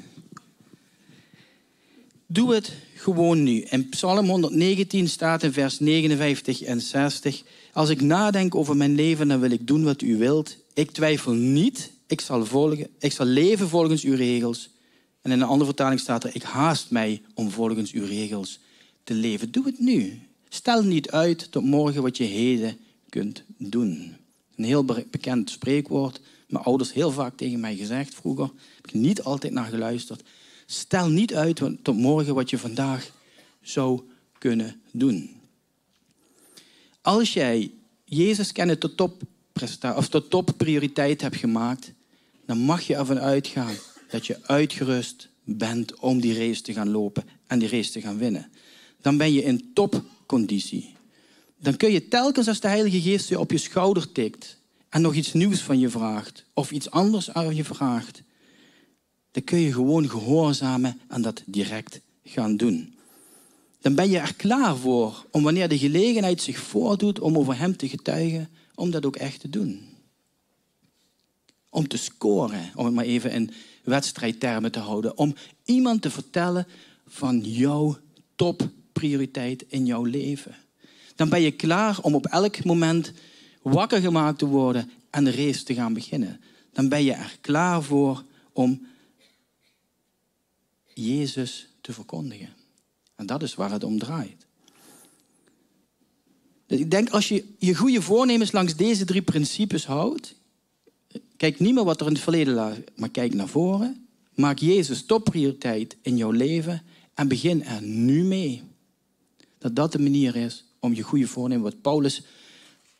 Doe 2.31 2.53
het 2.53 2.73
gewoon 2.95 3.43
nu. 3.43 3.61
In 3.61 3.89
Psalm 3.89 4.29
119 4.29 5.07
staat 5.07 5.43
in 5.43 5.53
vers 5.53 5.79
59 5.79 6.61
en 6.61 6.81
60. 6.81 7.43
Als 7.73 7.89
ik 7.89 8.01
nadenk 8.01 8.55
over 8.55 8.77
mijn 8.77 8.95
leven, 8.95 9.27
dan 9.27 9.39
wil 9.39 9.51
ik 9.51 9.67
doen 9.67 9.83
wat 9.83 10.01
u 10.01 10.17
wilt. 10.17 10.57
Ik 10.73 10.91
twijfel 10.91 11.33
niet. 11.33 11.91
Ik 12.07 12.21
zal, 12.21 12.45
volgen, 12.45 12.87
ik 12.99 13.11
zal 13.11 13.25
leven 13.25 13.69
volgens 13.69 14.03
uw 14.03 14.15
regels. 14.15 14.69
En 15.21 15.31
in 15.31 15.41
een 15.41 15.47
andere 15.47 15.65
vertaling 15.65 15.99
staat 15.99 16.23
er: 16.23 16.35
Ik 16.35 16.43
haast 16.43 16.91
mij 16.91 17.21
om 17.33 17.51
volgens 17.51 17.91
uw 17.91 18.05
regels 18.05 18.59
te 19.03 19.13
leven. 19.13 19.51
Doe 19.51 19.65
het 19.65 19.79
nu. 19.79 20.19
Stel 20.49 20.83
niet 20.83 21.11
uit 21.11 21.51
tot 21.51 21.63
morgen 21.63 22.01
wat 22.01 22.17
je 22.17 22.23
heden 22.23 22.77
kunt 23.09 23.43
doen. 23.57 24.15
Een 24.55 24.63
heel 24.63 24.85
bekend 24.85 25.49
spreekwoord. 25.49 26.21
Mijn 26.47 26.63
ouders 26.63 26.93
heel 26.93 27.11
vaak 27.11 27.37
tegen 27.37 27.59
mij 27.59 27.75
gezegd 27.75 28.15
vroeger. 28.15 28.51
Heb 28.75 28.87
ik 28.87 28.93
niet 28.93 29.23
altijd 29.23 29.53
naar 29.53 29.69
geluisterd. 29.69 30.23
Stel 30.71 31.09
niet 31.09 31.33
uit 31.33 31.61
tot 31.83 31.97
morgen 31.97 32.35
wat 32.35 32.49
je 32.49 32.57
vandaag 32.57 33.11
zou 33.61 34.01
kunnen 34.37 34.81
doen. 34.91 35.29
Als 37.01 37.33
jij 37.33 37.71
Jezus 38.05 38.51
kennen 38.51 38.79
tot 38.79 38.97
top, 38.97 39.21
of 39.95 40.09
tot 40.09 40.29
top 40.29 40.53
prioriteit 40.57 41.21
hebt 41.21 41.35
gemaakt, 41.35 41.93
dan 42.45 42.57
mag 42.57 42.81
je 42.81 42.95
ervan 42.95 43.19
uitgaan 43.19 43.75
dat 44.09 44.27
je 44.27 44.39
uitgerust 44.43 45.29
bent 45.43 45.99
om 45.99 46.19
die 46.19 46.37
race 46.37 46.61
te 46.61 46.73
gaan 46.73 46.89
lopen 46.89 47.23
en 47.47 47.59
die 47.59 47.69
race 47.69 47.91
te 47.91 48.01
gaan 48.01 48.17
winnen. 48.17 48.51
Dan 49.01 49.17
ben 49.17 49.33
je 49.33 49.43
in 49.43 49.73
topconditie. 49.73 50.95
Dan 51.57 51.77
kun 51.77 51.91
je 51.91 52.07
telkens 52.07 52.47
als 52.47 52.59
de 52.59 52.67
Heilige 52.67 53.01
Geest 53.01 53.29
je 53.29 53.39
op 53.39 53.51
je 53.51 53.57
schouder 53.57 54.11
tikt 54.11 54.57
en 54.89 55.01
nog 55.01 55.13
iets 55.13 55.33
nieuws 55.33 55.61
van 55.61 55.79
je 55.79 55.89
vraagt 55.89 56.45
of 56.53 56.71
iets 56.71 56.91
anders 56.91 57.33
aan 57.33 57.55
je 57.55 57.63
vraagt, 57.63 58.21
dan 59.39 59.47
kun 59.47 59.59
je 59.59 59.73
gewoon 59.73 60.09
gehoorzamen 60.09 60.99
en 61.07 61.21
dat 61.21 61.43
direct 61.45 61.99
gaan 62.23 62.57
doen. 62.57 62.95
Dan 63.81 63.95
ben 63.95 64.09
je 64.09 64.17
er 64.17 64.35
klaar 64.35 64.77
voor 64.77 65.25
om 65.31 65.43
wanneer 65.43 65.67
de 65.69 65.77
gelegenheid 65.77 66.41
zich 66.41 66.57
voordoet 66.57 67.19
om 67.19 67.37
over 67.37 67.57
Hem 67.57 67.77
te 67.77 67.87
getuigen, 67.87 68.49
om 68.75 68.91
dat 68.91 69.05
ook 69.05 69.15
echt 69.15 69.39
te 69.39 69.49
doen. 69.49 69.81
Om 71.69 71.87
te 71.87 71.97
scoren, 71.97 72.71
om 72.75 72.85
het 72.85 72.93
maar 72.93 73.05
even 73.05 73.31
in 73.31 73.51
wedstrijdtermen 73.83 74.71
te 74.71 74.79
houden. 74.79 75.17
Om 75.17 75.35
iemand 75.65 76.01
te 76.01 76.09
vertellen 76.09 76.67
van 77.07 77.39
jouw 77.39 77.97
topprioriteit 78.35 79.65
in 79.67 79.85
jouw 79.85 80.03
leven. 80.03 80.55
Dan 81.15 81.29
ben 81.29 81.41
je 81.41 81.51
klaar 81.51 81.99
om 82.01 82.15
op 82.15 82.25
elk 82.25 82.63
moment 82.63 83.11
wakker 83.61 84.01
gemaakt 84.01 84.39
te 84.39 84.45
worden 84.45 84.91
en 85.09 85.23
de 85.23 85.31
race 85.31 85.63
te 85.63 85.73
gaan 85.73 85.93
beginnen. 85.93 86.41
Dan 86.73 86.89
ben 86.89 87.03
je 87.03 87.13
er 87.13 87.37
klaar 87.41 87.83
voor 87.83 88.23
om 88.53 88.87
Jezus 90.99 91.67
te 91.81 91.93
verkondigen. 91.93 92.49
En 93.15 93.25
dat 93.25 93.43
is 93.43 93.55
waar 93.55 93.71
het 93.71 93.83
om 93.83 93.99
draait. 93.99 94.45
Dus 96.65 96.79
ik 96.79 96.91
denk 96.91 97.09
als 97.09 97.27
je 97.27 97.45
je 97.57 97.75
goede 97.75 98.01
voornemens 98.01 98.51
langs 98.51 98.75
deze 98.75 99.05
drie 99.05 99.21
principes 99.21 99.85
houdt, 99.85 100.35
kijk 101.37 101.59
niet 101.59 101.73
meer 101.73 101.83
wat 101.83 102.01
er 102.01 102.07
in 102.07 102.13
het 102.13 102.21
verleden 102.21 102.53
lag, 102.53 102.77
maar 102.95 103.09
kijk 103.09 103.33
naar 103.33 103.47
voren. 103.47 104.07
Maak 104.35 104.57
Jezus 104.57 105.05
topprioriteit 105.05 105.97
in 106.01 106.17
jouw 106.17 106.31
leven 106.31 106.81
en 107.13 107.27
begin 107.27 107.63
er 107.63 107.81
nu 107.81 108.23
mee. 108.23 108.63
Dat 109.57 109.75
dat 109.75 109.91
de 109.91 109.99
manier 109.99 110.35
is 110.35 110.65
om 110.79 110.93
je 110.93 111.01
goede 111.01 111.27
voornemen, 111.27 111.63
wat 111.63 111.81
Paulus 111.81 112.21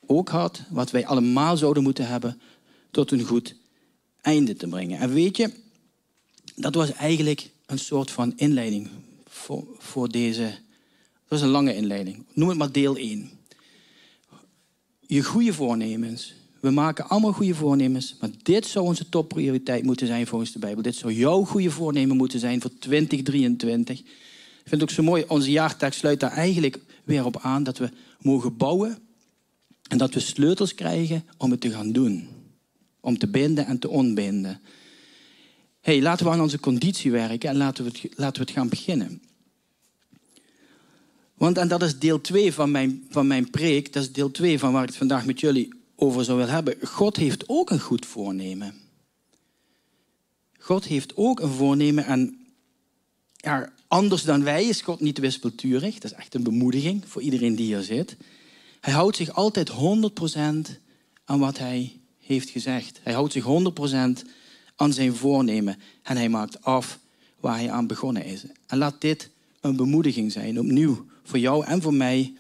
ook 0.06 0.30
had, 0.30 0.62
wat 0.70 0.92
wij 0.92 1.06
allemaal 1.06 1.58
zouden 1.58 1.84
moeten 1.84 2.08
hebben, 2.08 2.42
tot 2.92 3.12
een 3.12 3.24
goed 3.24 3.56
einde 4.22 4.56
te 4.56 4.68
brengen. 4.68 5.00
En 5.00 5.14
weet 5.14 5.38
je, 5.38 5.52
dat 6.56 6.76
was 6.76 6.92
eigenlijk 6.92 7.50
een 7.70 7.80
soort 7.80 8.12
van 8.12 8.34
inleiding 8.36 8.88
voor, 9.28 9.66
voor 9.78 10.10
deze. 10.10 10.44
Dat 10.44 11.40
was 11.40 11.42
een 11.42 11.48
lange 11.48 11.76
inleiding. 11.76 12.26
Noem 12.34 12.50
het 12.50 12.58
maar 12.58 12.72
deel 12.72 12.96
1. 12.96 13.30
Je 15.08 15.24
goede 15.24 15.54
voornemens. 15.54 16.34
We 16.60 16.70
maken 16.70 17.10
allemaal 17.10 17.32
goede 17.32 17.56
voornemens, 17.56 18.16
maar 18.20 18.30
dit 18.44 18.66
zou 18.66 18.86
onze 18.86 19.10
topprioriteit 19.10 19.84
moeten 19.84 20.08
zijn 20.08 20.28
volgens 20.28 20.52
de 20.52 20.60
Bijbel. 20.60 20.82
Dit 20.84 20.96
zou 20.96 21.14
jouw 21.14 21.44
goede 21.44 21.72
voornemen 21.72 22.18
moeten 22.18 22.40
zijn 22.40 22.62
voor 22.62 22.72
2023. 22.80 24.00
Ik 24.00 24.06
vind 24.56 24.82
het 24.82 24.82
ook 24.82 24.90
zo 24.90 25.04
mooi, 25.04 25.24
onze 25.28 25.52
jaartekst 25.52 26.00
sluit 26.00 26.20
daar 26.20 26.32
eigenlijk 26.32 26.80
weer 27.04 27.26
op 27.26 27.40
aan 27.42 27.64
dat 27.64 27.78
we 27.78 27.90
mogen 28.20 28.58
bouwen 28.58 28.98
en 29.88 29.98
dat 29.98 30.14
we 30.14 30.20
sleutels 30.20 30.76
krijgen 30.76 31.24
om 31.38 31.52
het 31.52 31.62
te 31.62 31.72
gaan 31.72 31.92
doen. 31.92 32.28
Om 33.00 33.18
te 33.18 33.28
binden 33.28 33.66
en 33.66 33.80
te 33.80 33.90
ontbinden 33.90 34.62
hey, 35.90 36.02
laten 36.02 36.26
we 36.26 36.32
aan 36.32 36.42
onze 36.42 36.60
conditie 36.60 37.12
werken 37.12 37.50
en 37.50 37.58
laten 37.58 37.84
we, 37.84 37.90
het, 37.90 38.18
laten 38.18 38.42
we 38.42 38.48
het 38.48 38.58
gaan 38.58 38.70
beginnen. 38.70 39.22
Want, 41.34 41.58
en 41.58 41.68
dat 41.68 41.82
is 41.82 42.00
deel 42.00 42.22
2 42.22 42.54
van 42.54 42.72
mijn, 42.72 43.06
van 43.10 43.28
mijn 43.28 43.50
preek, 43.50 43.94
dat 43.94 44.04
is 44.04 44.12
deel 44.12 44.32
2 44.32 44.60
van 44.60 44.72
waar 44.72 44.82
ik 44.82 44.88
het 44.88 44.98
vandaag 44.98 45.26
met 45.26 45.40
jullie 45.40 45.74
over 45.96 46.24
zou 46.24 46.38
willen 46.38 46.54
hebben. 46.54 46.76
God 46.84 47.16
heeft 47.16 47.44
ook 47.48 47.70
een 47.70 47.80
goed 47.80 48.06
voornemen. 48.06 48.74
God 50.60 50.86
heeft 50.86 51.16
ook 51.16 51.40
een 51.40 51.52
voornemen 51.52 52.06
en 52.06 52.38
ja, 53.36 53.74
anders 53.88 54.24
dan 54.24 54.44
wij 54.44 54.66
is 54.66 54.82
God 54.82 55.00
niet 55.00 55.18
wispelturig. 55.18 55.94
Dat 55.94 56.12
is 56.12 56.18
echt 56.18 56.36
een 56.36 56.44
bemoediging 56.44 57.04
voor 57.08 57.22
iedereen 57.22 57.56
die 57.56 57.66
hier 57.66 57.82
zit. 57.82 58.18
Hij 58.80 58.94
houdt 58.94 59.16
zich 59.16 59.34
altijd 59.34 59.72
100% 59.72 59.74
aan 61.26 61.40
wat 61.40 61.58
hij 61.58 62.00
heeft 62.20 62.50
gezegd. 62.50 63.00
Hij 63.04 63.14
houdt 63.14 63.34
zich 63.34 63.44
100% 63.44 64.30
aan 64.80 64.94
zijn 64.94 65.16
voornemen 65.16 65.78
en 66.04 66.18
hij 66.18 66.30
maakt 66.30 66.62
af 66.64 67.00
waar 67.40 67.56
hij 67.56 67.72
aan 67.72 67.88
begonnen 67.88 68.26
is. 68.26 68.44
En 68.68 68.78
laat 68.78 69.02
dit 69.02 69.30
een 69.62 69.76
bemoediging 69.76 70.32
zijn, 70.32 70.60
opnieuw, 70.60 71.06
voor 71.24 71.40
jou 71.40 71.66
en 71.66 71.82
voor 71.82 71.94
mij, 71.94 72.34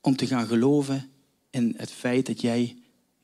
om 0.00 0.16
te 0.16 0.26
gaan 0.26 0.46
geloven 0.46 1.10
in 1.50 1.74
het 1.76 1.90
feit 1.90 2.26
dat 2.26 2.40
jij 2.40 2.76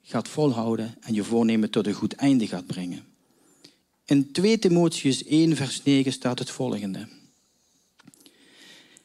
gaat 0.02 0.28
volhouden 0.28 0.94
en 1.00 1.14
je 1.14 1.24
voornemen 1.24 1.70
tot 1.70 1.86
een 1.86 1.92
goed 1.92 2.12
einde 2.12 2.46
gaat 2.46 2.66
brengen. 2.66 3.04
In 4.04 4.32
2 4.32 4.58
Timotheus 4.58 5.24
1, 5.24 5.56
vers 5.56 5.82
9 5.82 6.12
staat 6.12 6.38
het 6.38 6.50
volgende. 6.50 7.08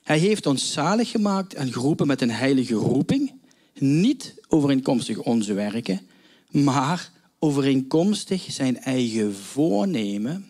Hij 0.04 0.18
heeft 0.18 0.46
ons 0.46 0.72
zalig 0.72 1.10
gemaakt 1.10 1.54
en 1.54 1.74
geroepen 1.74 2.08
met 2.08 2.22
een 2.22 2.32
heilige 2.32 2.74
roeping, 2.74 3.32
niet 3.74 4.34
overeenkomstig 4.48 5.18
onze 5.18 5.54
werken, 5.54 6.02
maar 6.50 7.12
overeenkomstig 7.44 8.46
zijn 8.50 8.78
eigen 8.78 9.36
voornemen 9.36 10.46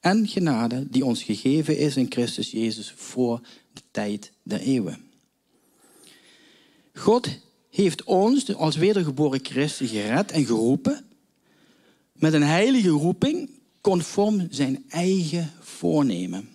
en 0.00 0.28
genade 0.28 0.86
die 0.90 1.04
ons 1.04 1.22
gegeven 1.22 1.78
is 1.78 1.96
in 1.96 2.06
Christus 2.08 2.50
Jezus 2.50 2.92
voor 2.96 3.40
de 3.72 3.80
tijd 3.90 4.32
der 4.42 4.60
eeuwen. 4.60 4.98
God 6.94 7.28
heeft 7.70 8.04
ons 8.04 8.54
als 8.54 8.76
wedergeboren 8.76 9.40
christen 9.42 9.86
gered 9.86 10.30
en 10.30 10.44
geroepen 10.44 11.04
met 12.12 12.32
een 12.32 12.42
heilige 12.42 12.88
roeping 12.88 13.50
conform 13.80 14.46
zijn 14.50 14.84
eigen 14.88 15.52
voornemen. 15.60 16.48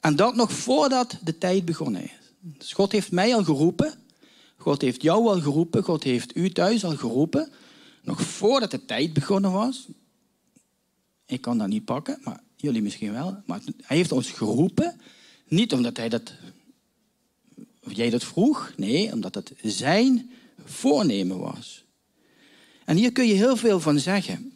En 0.00 0.16
dat 0.16 0.34
nog 0.34 0.52
voordat 0.52 1.18
de 1.24 1.38
tijd 1.38 1.64
begonnen 1.64 2.02
is. 2.02 2.32
Dus 2.40 2.72
God 2.72 2.92
heeft 2.92 3.10
mij 3.12 3.34
al 3.34 3.44
geroepen. 3.44 3.94
God 4.56 4.80
heeft 4.80 5.02
jou 5.02 5.28
al 5.28 5.40
geroepen. 5.40 5.82
God 5.82 6.02
heeft 6.02 6.36
u 6.36 6.50
thuis 6.50 6.84
al 6.84 6.96
geroepen. 6.96 7.50
Nog 8.08 8.22
voordat 8.22 8.70
de 8.70 8.84
tijd 8.84 9.12
begonnen 9.12 9.52
was. 9.52 9.86
Ik 11.26 11.40
kan 11.40 11.58
dat 11.58 11.68
niet 11.68 11.84
pakken, 11.84 12.18
maar 12.22 12.40
jullie 12.56 12.82
misschien 12.82 13.12
wel. 13.12 13.42
Maar 13.46 13.60
hij 13.82 13.96
heeft 13.96 14.12
ons 14.12 14.30
geroepen. 14.30 15.00
Niet 15.48 15.72
omdat 15.72 15.96
hij 15.96 16.08
dat, 16.08 16.32
jij 17.80 18.10
dat 18.10 18.24
vroeg. 18.24 18.72
Nee, 18.76 19.12
omdat 19.12 19.34
het 19.34 19.52
zijn 19.62 20.30
voornemen 20.64 21.38
was. 21.38 21.84
En 22.84 22.96
hier 22.96 23.12
kun 23.12 23.26
je 23.26 23.34
heel 23.34 23.56
veel 23.56 23.80
van 23.80 23.98
zeggen. 23.98 24.52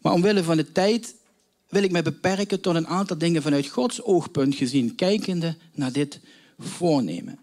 Maar 0.00 0.12
omwille 0.12 0.44
van 0.44 0.56
de 0.56 0.72
tijd 0.72 1.14
wil 1.68 1.82
ik 1.82 1.90
mij 1.90 2.02
beperken 2.02 2.60
tot 2.60 2.74
een 2.74 2.86
aantal 2.86 3.18
dingen 3.18 3.42
vanuit 3.42 3.66
Gods 3.66 4.02
oogpunt 4.02 4.54
gezien, 4.54 4.94
kijkende 4.94 5.56
naar 5.72 5.92
dit 5.92 6.20
voornemen. 6.58 7.38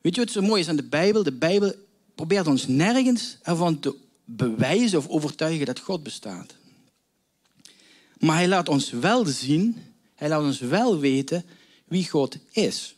Weet 0.00 0.14
je 0.14 0.20
wat 0.20 0.30
zo 0.30 0.40
mooi 0.40 0.60
is 0.60 0.68
aan 0.68 0.76
de 0.76 0.88
Bijbel? 0.88 1.22
De 1.22 1.32
Bijbel 1.32 1.74
probeert 2.14 2.46
ons 2.46 2.66
nergens 2.66 3.38
ervan 3.42 3.80
te 3.80 4.04
bewijzen 4.26 4.98
of 4.98 5.08
overtuigen 5.08 5.66
dat 5.66 5.78
God 5.78 6.02
bestaat. 6.02 6.54
Maar 8.18 8.36
hij 8.36 8.48
laat 8.48 8.68
ons 8.68 8.90
wel 8.90 9.24
zien, 9.26 9.76
hij 10.14 10.28
laat 10.28 10.42
ons 10.42 10.58
wel 10.58 10.98
weten 10.98 11.44
wie 11.84 12.08
God 12.08 12.36
is. 12.50 12.94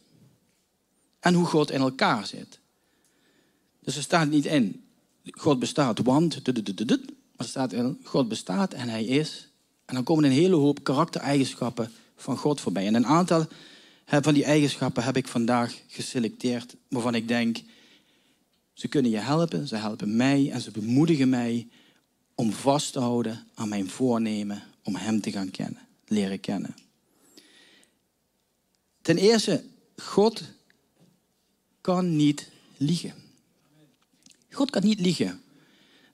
En 1.21 1.35
hoe 1.35 1.47
God 1.47 1.71
in 1.71 1.81
elkaar 1.81 2.27
zit. 2.27 2.59
Dus 3.81 3.97
er 3.97 4.03
staat 4.03 4.29
niet 4.29 4.47
in, 4.47 4.85
God 5.31 5.59
bestaat, 5.59 5.99
want, 5.99 6.47
maar 6.47 7.13
er 7.37 7.45
staat 7.45 7.73
in, 7.73 7.99
God 8.03 8.29
bestaat 8.29 8.73
en 8.73 8.89
hij 8.89 9.05
is. 9.05 9.49
En 9.85 9.95
dan 9.95 10.05
komen 10.05 10.25
een 10.25 10.31
hele 10.31 10.57
hoop 10.57 10.85
karaktereigenschappen 10.85 11.93
van 12.17 12.37
God 12.37 12.61
voorbij. 12.61 12.87
En 12.87 12.95
een 12.95 13.07
aantal 13.07 13.47
van 14.07 14.35
die 14.35 14.45
eigenschappen 14.45 15.05
heb 15.05 15.17
ik 15.17 15.29
vandaag 15.29 15.81
geselecteerd, 15.87 16.77
waarvan 16.89 17.15
ik 17.15 17.29
denk, 17.29 17.59
ze 18.79 18.89
kunnen 18.89 19.11
je 19.11 19.19
helpen, 19.19 19.69
ze 19.69 19.77
helpen 19.77 20.17
mij 20.17 20.51
en 20.51 20.61
ze 20.61 20.71
bemoedigen 20.71 21.29
mij 21.29 21.69
om 22.35 22.53
vast 22.53 22.93
te 22.93 22.99
houden 22.99 23.47
aan 23.55 23.69
mijn 23.69 23.91
voornemen 23.91 24.63
om 24.83 24.97
Hem 24.97 25.21
te 25.21 25.31
gaan 25.31 25.51
kennen, 25.51 25.81
leren 26.07 26.41
kennen. 26.41 26.75
Ten 29.03 29.17
eerste, 29.17 29.65
God 29.97 30.43
kan 31.81 32.17
niet 32.17 32.51
liegen. 32.77 33.15
God 34.51 34.71
kan 34.71 34.85
niet 34.85 35.01
liegen. 35.01 35.41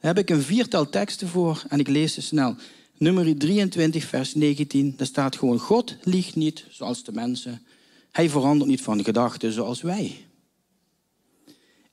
Daar 0.01 0.15
heb 0.15 0.19
ik 0.19 0.31
een 0.31 0.43
viertal 0.43 0.89
teksten 0.89 1.29
voor 1.29 1.65
en 1.69 1.79
ik 1.79 1.89
lees 1.89 2.15
ze 2.15 2.23
snel. 2.23 2.57
Nummer 2.97 3.39
23, 3.39 4.05
vers 4.05 4.35
19, 4.35 4.95
daar 4.97 5.07
staat 5.07 5.37
gewoon: 5.37 5.59
God 5.59 5.97
liegt 6.03 6.35
niet 6.35 6.65
zoals 6.71 7.05
de 7.05 7.13
mensen. 7.13 7.67
Hij 8.11 8.31
verandert 8.31 8.71
niet 8.71 8.83
van 8.83 9.05
gedachten 9.05 9.53
zoals 9.53 9.83
wij. 9.83 10.27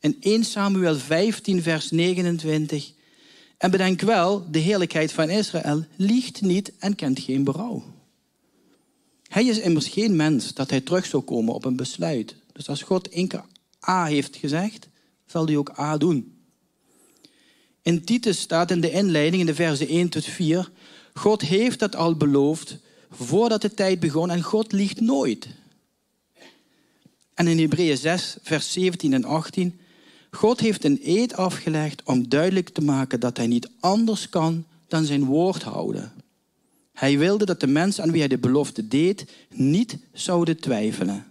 In 0.02 0.18
1 0.20 0.44
Samuel 0.44 0.96
15, 0.96 1.62
vers 1.62 1.92
29. 1.92 2.92
En 3.58 3.72
bedenk 3.72 4.02
wel, 4.02 4.52
de 4.52 4.60
heerlijkheid 4.60 5.12
van 5.12 5.30
Israël 5.30 5.86
liegt 5.96 6.42
niet 6.42 6.72
en 6.80 6.96
kent 6.96 7.20
geen 7.20 7.44
berouw. 7.44 7.84
Hij 9.28 9.46
is 9.46 9.60
immers 9.60 9.88
geen 9.88 10.16
mens 10.16 10.54
dat 10.54 10.70
hij 10.70 10.82
terug 10.82 11.06
zou 11.06 11.24
komen 11.24 11.54
op 11.54 11.66
een 11.66 11.76
besluit. 11.76 12.36
Dus 12.54 12.70
als 12.70 12.82
God 12.82 13.10
één 13.10 13.28
keer 13.28 13.44
A 13.88 14.06
heeft 14.06 14.36
gezegd, 14.36 14.88
zal 15.26 15.46
hij 15.46 15.58
ook 15.58 15.80
A 15.80 15.98
doen. 15.98 16.36
In 17.82 18.04
Titus 18.04 18.40
staat 18.40 18.72
in 18.72 18.82
de 18.82 18.92
inleiding 18.92 19.42
in 19.42 19.46
de 19.46 19.56
versen 19.56 19.88
1 19.88 20.10
tot 20.10 20.26
4, 20.26 20.72
God 21.14 21.42
heeft 21.42 21.80
dat 21.80 21.96
al 21.96 22.16
beloofd 22.16 22.78
voordat 23.12 23.62
de 23.62 23.74
tijd 23.74 24.00
begon 24.00 24.30
en 24.30 24.42
God 24.42 24.72
liegt 24.72 25.02
nooit. 25.02 25.48
En 27.34 27.48
in 27.48 27.60
Hebreeën 27.60 27.98
6, 27.98 28.38
vers 28.42 28.72
17 28.72 29.14
en 29.14 29.24
18, 29.24 29.80
God 30.32 30.60
heeft 30.60 30.84
een 30.84 31.00
eed 31.04 31.36
afgelegd 31.36 32.04
om 32.04 32.30
duidelijk 32.30 32.70
te 32.70 32.82
maken 32.82 33.20
dat 33.20 33.38
hij 33.38 33.48
niet 33.48 33.70
anders 33.80 34.30
kan 34.30 34.66
dan 34.88 35.06
zijn 35.06 35.26
woord 35.26 35.64
houden. 35.64 36.12
Hij 36.94 37.18
wilde 37.18 37.46
dat 37.46 37.60
de 37.60 37.68
mensen 37.68 38.04
aan 38.04 38.12
wie 38.12 38.20
hij 38.20 38.28
de 38.28 38.38
belofte 38.38 38.88
deed 38.88 39.26
niet 39.50 39.98
zouden 40.14 40.60
twijfelen. 40.60 41.26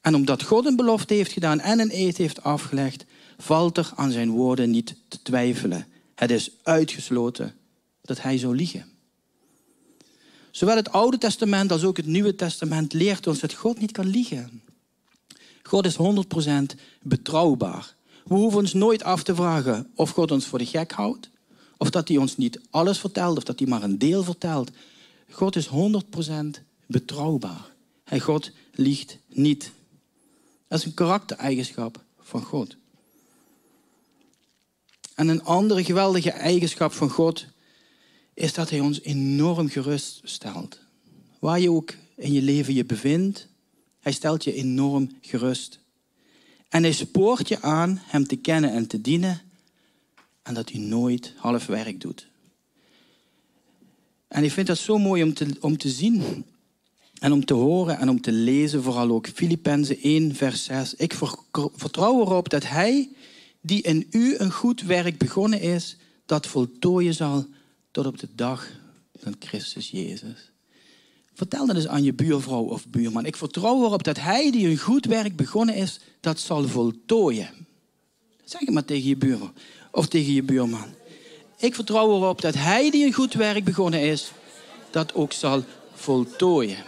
En 0.00 0.14
omdat 0.14 0.42
God 0.42 0.66
een 0.66 0.76
belofte 0.76 1.14
heeft 1.14 1.32
gedaan 1.32 1.60
en 1.60 1.78
een 1.80 1.90
eed 1.92 2.16
heeft 2.16 2.42
afgelegd, 2.42 3.04
valt 3.38 3.76
er 3.76 3.92
aan 3.94 4.10
zijn 4.10 4.30
woorden 4.30 4.70
niet 4.70 4.94
te 5.08 5.22
twijfelen. 5.22 5.86
Het 6.14 6.30
is 6.30 6.50
uitgesloten 6.62 7.54
dat 8.02 8.22
hij 8.22 8.38
zou 8.38 8.56
liegen. 8.56 8.84
Zowel 10.50 10.76
het 10.76 10.92
Oude 10.92 11.18
Testament 11.18 11.72
als 11.72 11.84
ook 11.84 11.96
het 11.96 12.06
Nieuwe 12.06 12.34
Testament 12.34 12.92
leert 12.92 13.26
ons 13.26 13.40
dat 13.40 13.54
God 13.54 13.80
niet 13.80 13.92
kan 13.92 14.06
liegen. 14.06 14.62
God 15.62 15.86
is 15.86 15.96
100% 15.96 16.80
betrouwbaar. 17.02 17.94
We 18.24 18.34
hoeven 18.34 18.58
ons 18.58 18.72
nooit 18.72 19.02
af 19.02 19.22
te 19.22 19.34
vragen 19.34 19.90
of 19.94 20.10
God 20.10 20.30
ons 20.30 20.46
voor 20.46 20.58
de 20.58 20.66
gek 20.66 20.92
houdt, 20.92 21.30
of 21.76 21.90
dat 21.90 22.08
hij 22.08 22.16
ons 22.16 22.36
niet 22.36 22.60
alles 22.70 22.98
vertelt, 22.98 23.36
of 23.36 23.44
dat 23.44 23.58
hij 23.58 23.68
maar 23.68 23.82
een 23.82 23.98
deel 23.98 24.24
vertelt. 24.24 24.70
God 25.30 25.56
is 25.56 25.68
100% 25.68 25.70
betrouwbaar. 26.86 27.70
Hij 28.04 28.20
God 28.20 28.50
liegt 28.72 29.18
niet. 29.28 29.72
Dat 30.68 30.78
is 30.78 30.84
een 30.84 30.94
karaktereigenschap 30.94 32.02
van 32.20 32.42
God. 32.42 32.76
En 35.14 35.28
een 35.28 35.44
andere 35.44 35.84
geweldige 35.84 36.30
eigenschap 36.30 36.92
van 36.92 37.10
God 37.10 37.46
is 38.34 38.54
dat 38.54 38.70
Hij 38.70 38.80
ons 38.80 39.02
enorm 39.02 39.68
gerust 39.68 40.20
stelt. 40.24 40.78
Waar 41.38 41.60
je 41.60 41.70
ook 41.70 41.94
in 42.16 42.32
je 42.32 42.42
leven 42.42 42.74
je 42.74 42.84
bevindt, 42.84 43.48
Hij 44.00 44.12
stelt 44.12 44.44
je 44.44 44.52
enorm 44.52 45.10
gerust. 45.20 45.78
En 46.68 46.82
Hij 46.82 46.92
spoort 46.92 47.48
je 47.48 47.62
aan 47.62 48.00
Hem 48.02 48.26
te 48.26 48.36
kennen 48.36 48.72
en 48.72 48.86
te 48.86 49.00
dienen 49.00 49.40
en 50.42 50.54
dat 50.54 50.70
Hij 50.70 50.80
nooit 50.80 51.32
half 51.36 51.66
werk 51.66 52.00
doet. 52.00 52.28
En 54.28 54.44
ik 54.44 54.52
vind 54.52 54.66
dat 54.66 54.78
zo 54.78 54.98
mooi 54.98 55.22
om 55.22 55.34
te, 55.34 55.56
om 55.60 55.76
te 55.76 55.88
zien 55.88 56.44
en 57.18 57.32
om 57.32 57.44
te 57.44 57.54
horen 57.54 57.98
en 57.98 58.08
om 58.08 58.20
te 58.20 58.32
lezen, 58.32 58.82
vooral 58.82 59.10
ook 59.10 59.28
Filippenzen 59.28 60.00
1, 60.00 60.34
vers 60.34 60.64
6. 60.64 60.94
Ik 60.94 61.14
vertrouw 61.74 62.20
erop 62.20 62.48
dat 62.48 62.68
Hij 62.68 63.08
die 63.60 63.82
in 63.82 64.06
u 64.10 64.36
een 64.38 64.52
goed 64.52 64.82
werk 64.82 65.18
begonnen 65.18 65.60
is, 65.60 65.96
dat 66.26 66.46
voltooien 66.46 67.14
zal 67.14 67.46
tot 67.90 68.06
op 68.06 68.18
de 68.18 68.28
dag 68.34 68.70
van 69.18 69.34
Christus 69.38 69.90
Jezus. 69.90 70.49
Vertel 71.40 71.66
dat 71.66 71.76
eens 71.76 71.86
aan 71.86 72.02
je 72.02 72.12
buurvrouw 72.12 72.62
of 72.62 72.88
buurman. 72.88 73.26
Ik 73.26 73.36
vertrouw 73.36 73.84
erop 73.84 74.04
dat 74.04 74.20
hij 74.20 74.50
die 74.50 74.68
een 74.68 74.78
goed 74.78 75.04
werk 75.04 75.36
begonnen 75.36 75.74
is, 75.74 76.00
dat 76.20 76.40
zal 76.40 76.68
voltooien. 76.68 77.66
Zeg 78.44 78.60
het 78.60 78.70
maar 78.70 78.84
tegen 78.84 79.08
je 79.08 79.16
buurman 79.16 79.52
of 79.90 80.06
tegen 80.06 80.32
je 80.32 80.42
buurman. 80.42 80.94
Ik 81.56 81.74
vertrouw 81.74 82.16
erop 82.16 82.40
dat 82.40 82.54
hij 82.54 82.90
die 82.90 83.06
een 83.06 83.12
goed 83.12 83.34
werk 83.34 83.64
begonnen 83.64 84.00
is, 84.00 84.32
dat 84.90 85.14
ook 85.14 85.32
zal 85.32 85.64
voltooien. 85.94 86.84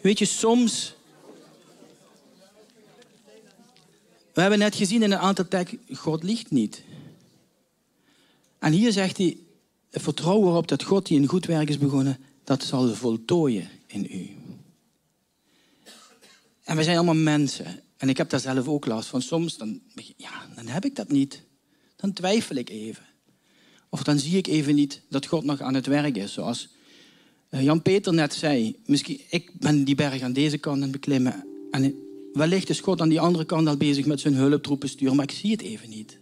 Weet 0.00 0.18
je, 0.18 0.24
soms. 0.24 0.94
We 4.32 4.40
hebben 4.40 4.58
net 4.58 4.74
gezien 4.74 5.02
in 5.02 5.12
een 5.12 5.18
aantal 5.18 5.48
teksten, 5.48 5.80
God 5.92 6.22
liegt 6.22 6.50
niet. 6.50 6.82
En 8.58 8.72
hier 8.72 8.92
zegt 8.92 9.16
hij, 9.16 9.38
vertrouw 9.90 10.46
erop 10.46 10.68
dat 10.68 10.82
God 10.82 11.06
die 11.06 11.18
een 11.18 11.28
goed 11.28 11.46
werk 11.46 11.68
is 11.68 11.78
begonnen, 11.78 12.18
dat 12.44 12.62
zal 12.62 12.94
voltooien 12.94 13.68
in 13.86 14.06
u. 14.10 14.28
En 16.64 16.76
we 16.76 16.82
zijn 16.82 16.96
allemaal 16.96 17.14
mensen. 17.14 17.80
En 17.96 18.08
ik 18.08 18.16
heb 18.16 18.30
daar 18.30 18.40
zelf 18.40 18.68
ook 18.68 18.86
last 18.86 19.08
van. 19.08 19.22
Soms 19.22 19.56
dan, 19.56 19.80
ja, 20.16 20.48
dan 20.54 20.66
heb 20.66 20.84
ik 20.84 20.96
dat 20.96 21.08
niet. 21.08 21.42
Dan 21.96 22.12
twijfel 22.12 22.56
ik 22.56 22.68
even. 22.68 23.04
Of 23.88 24.02
dan 24.02 24.18
zie 24.18 24.36
ik 24.36 24.46
even 24.46 24.74
niet 24.74 25.02
dat 25.08 25.26
God 25.26 25.44
nog 25.44 25.60
aan 25.60 25.74
het 25.74 25.86
werk 25.86 26.16
is. 26.16 26.32
Zoals 26.32 26.68
eh, 27.48 27.62
Jan-Peter 27.62 28.14
net 28.14 28.34
zei. 28.34 28.76
Misschien, 28.86 29.20
ik 29.30 29.50
ben 29.58 29.84
die 29.84 29.94
berg 29.94 30.22
aan 30.22 30.32
deze 30.32 30.58
kant 30.58 30.76
aan 30.76 30.82
het 30.82 30.90
beklimmen. 30.90 31.46
En 31.70 31.94
wellicht 32.32 32.68
is 32.68 32.80
God 32.80 33.00
aan 33.00 33.08
die 33.08 33.20
andere 33.20 33.44
kant 33.44 33.68
al 33.68 33.76
bezig 33.76 34.06
met 34.06 34.20
zijn 34.20 34.34
hulptroepen 34.34 34.88
sturen. 34.88 35.16
Maar 35.16 35.24
ik 35.24 35.36
zie 35.36 35.50
het 35.50 35.62
even 35.62 35.88
niet. 35.88 36.19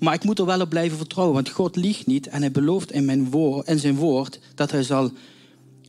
Maar 0.00 0.14
ik 0.14 0.24
moet 0.24 0.38
er 0.38 0.46
wel 0.46 0.60
op 0.60 0.68
blijven 0.68 0.96
vertrouwen. 0.96 1.34
Want 1.34 1.48
God 1.48 1.76
liegt 1.76 2.06
niet. 2.06 2.26
En 2.26 2.40
hij 2.40 2.50
belooft 2.50 2.92
in, 2.92 3.30
woord, 3.30 3.80
zijn 3.80 3.96
woord 3.96 4.38
dat 4.54 4.70
hij 4.70 4.82
zal 4.82 5.10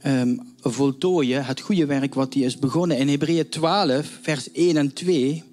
um, 0.06 0.40
voltooien. 0.60 1.46
Het 1.46 1.60
goede 1.60 1.86
werk 1.86 2.14
wat 2.14 2.34
hij 2.34 2.44
is 2.44 2.60
begonnen. 2.60 2.98
In 2.98 3.10
Hebreeën 3.10 3.50
12 3.50 4.20
vers 4.22 4.52
1 4.52 4.78
en 4.78 4.94
2. 4.94 5.44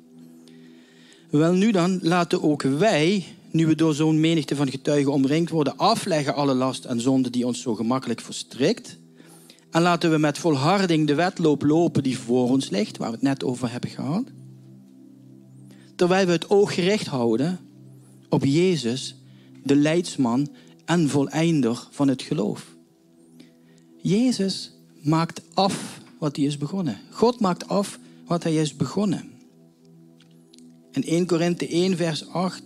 Wel 1.30 1.52
nu 1.52 1.70
dan, 1.70 1.98
laten 2.02 2.42
ook 2.42 2.62
wij 2.62 3.24
nu 3.50 3.66
we 3.66 3.74
door 3.74 3.94
zo'n 3.94 4.20
menigte 4.20 4.56
van 4.56 4.70
getuigen 4.70 5.12
omringd 5.12 5.50
worden, 5.50 5.76
afleggen 5.76 6.34
alle 6.34 6.54
last 6.54 6.84
en 6.84 7.00
zonde 7.00 7.30
die 7.30 7.46
ons 7.46 7.60
zo 7.60 7.74
gemakkelijk 7.74 8.20
verstrikt. 8.20 8.96
En 9.70 9.82
laten 9.82 10.10
we 10.10 10.18
met 10.18 10.38
volharding 10.38 11.06
de 11.06 11.14
wedloop 11.14 11.62
lopen 11.62 12.02
die 12.02 12.18
voor 12.18 12.48
ons 12.48 12.70
ligt, 12.70 12.96
waar 12.96 13.08
we 13.08 13.14
het 13.14 13.22
net 13.24 13.44
over 13.44 13.70
hebben 13.70 13.90
gehad. 13.90 14.24
Terwijl 15.96 16.26
we 16.26 16.32
het 16.32 16.50
oog 16.50 16.74
gericht 16.74 17.06
houden 17.06 17.58
op 18.28 18.44
Jezus, 18.44 19.16
de 19.64 19.76
leidsman 19.76 20.48
en 20.84 21.08
voleinder 21.08 21.88
van 21.90 22.08
het 22.08 22.22
geloof. 22.22 22.76
Jezus 24.02 24.72
maakt 25.02 25.42
af 25.54 26.00
wat 26.18 26.36
hij 26.36 26.44
is 26.44 26.58
begonnen. 26.58 27.00
God 27.10 27.40
maakt 27.40 27.68
af 27.68 27.98
wat 28.26 28.42
hij 28.42 28.54
is 28.54 28.76
begonnen. 28.76 29.30
In 30.92 31.04
1 31.04 31.26
Korinthe 31.26 31.68
1, 31.68 31.96
vers 31.96 32.28
8 32.28 32.62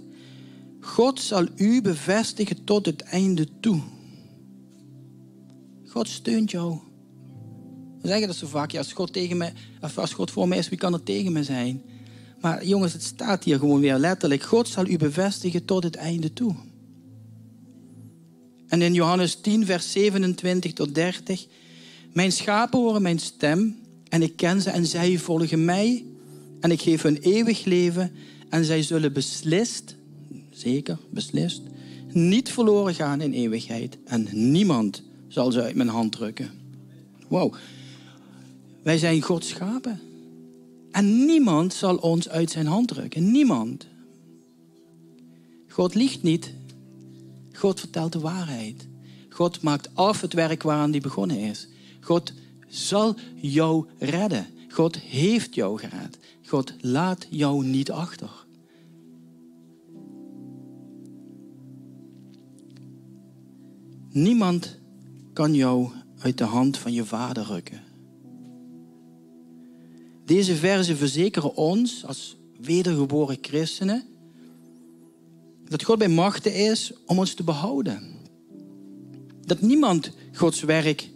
God 0.81 1.20
zal 1.20 1.46
u 1.57 1.83
bevestigen 1.83 2.64
tot 2.64 2.87
het 2.87 3.03
einde 3.03 3.48
toe. 3.61 3.81
God 5.87 6.09
steunt 6.09 6.51
jou. 6.51 6.79
We 8.01 8.09
zeggen 8.09 8.27
dat 8.27 8.37
zo 8.37 8.46
vaak. 8.46 8.70
Ja, 8.70 8.79
als, 8.79 8.92
God 8.92 9.12
tegen 9.12 9.37
me, 9.37 9.53
of 9.81 9.98
als 9.98 10.12
God 10.12 10.31
voor 10.31 10.48
mij 10.48 10.59
is, 10.59 10.68
wie 10.68 10.79
kan 10.79 10.92
er 10.92 11.03
tegen 11.03 11.33
me 11.33 11.44
zijn? 11.44 11.83
Maar 12.43 12.65
jongens, 12.65 12.93
het 12.93 13.03
staat 13.03 13.45
hier 13.45 13.59
gewoon 13.59 13.81
weer 13.81 13.99
letterlijk. 13.99 14.43
God 14.43 14.69
zal 14.69 14.87
u 14.87 14.97
bevestigen 14.97 15.65
tot 15.65 15.83
het 15.83 15.97
einde 15.97 16.33
toe. 16.33 16.55
En 18.69 18.83
in 18.83 18.95
Johannes 18.95 19.35
10, 19.35 19.67
vers 19.67 19.93
27 19.93 20.73
tot 20.73 20.95
30. 20.95 21.47
Mijn 22.13 22.33
schapen 22.33 22.79
horen 22.79 23.03
mijn 23.03 23.19
stem 23.19 23.77
en 24.09 24.23
ik 24.23 24.37
ken 24.37 24.63
ze 24.63 24.71
en 24.71 24.87
zij 24.87 25.19
volgen 25.19 25.65
mij. 25.65 26.05
En 26.61 26.71
ik 26.71 26.81
geef 26.81 27.03
hun 27.03 27.17
eeuwig 27.17 27.65
leven 27.65 28.13
en 28.49 28.65
zij 28.65 28.83
zullen 28.83 29.13
beslist 29.13 29.97
zeker, 30.51 30.99
beslist, 31.11 31.63
niet 32.13 32.51
verloren 32.53 32.95
gaan 32.95 33.21
in 33.21 33.33
eeuwigheid. 33.33 33.99
En 34.05 34.29
niemand 34.33 35.03
zal 35.29 35.53
ze 35.53 35.63
uit 35.63 35.75
mijn 35.75 35.89
hand 35.89 36.13
drukken. 36.13 36.51
Wow. 37.29 37.55
Wij 38.83 38.99
zijn 38.99 39.23
Gods 39.23 39.49
schapen. 39.49 40.01
En 40.93 41.25
niemand 41.25 41.75
zal 41.75 41.97
ons 41.97 42.29
uit 42.29 42.51
zijn 42.51 42.67
hand 42.67 42.89
drukken. 42.89 43.31
Niemand. 43.31 43.87
God 45.69 45.95
liegt 45.95 46.23
niet. 46.23 46.55
God 47.53 47.81
vertelt 47.81 48.13
de 48.13 48.21
waarheid. 48.21 48.89
God 49.29 49.63
maakt 49.63 49.95
af 49.95 50.21
het 50.21 50.33
werk 50.33 50.63
waaraan 50.63 50.91
hij 50.91 51.01
begonnen 51.01 51.39
is. 51.39 51.69
God 52.01 52.33
zal 52.69 53.15
jou 53.35 53.87
redden. 53.99 54.47
God 54.69 54.99
heeft 54.99 55.55
jou 55.55 55.79
gered. 55.79 56.19
God 56.47 56.75
laat 56.81 57.27
jou 57.31 57.65
niet 57.65 57.91
achter. 57.91 58.31
Niemand 64.11 64.79
kan 65.33 65.55
jou 65.55 65.91
uit 66.19 66.39
de 66.39 66.45
hand 66.45 66.79
van 66.79 66.93
je 66.93 67.05
vader 67.05 67.45
rukken. 67.45 67.92
Deze 70.33 70.57
verzen 70.57 70.97
verzekeren 70.97 71.57
ons 71.57 72.07
als 72.07 72.37
wedergeboren 72.61 73.38
christenen 73.40 74.05
dat 75.64 75.85
God 75.85 75.99
bij 75.99 76.09
machten 76.09 76.55
is 76.55 76.92
om 77.07 77.18
ons 77.18 77.35
te 77.35 77.42
behouden. 77.42 78.03
Dat 79.40 79.61
niemand 79.61 80.11
Gods 80.33 80.62
werk 80.62 81.11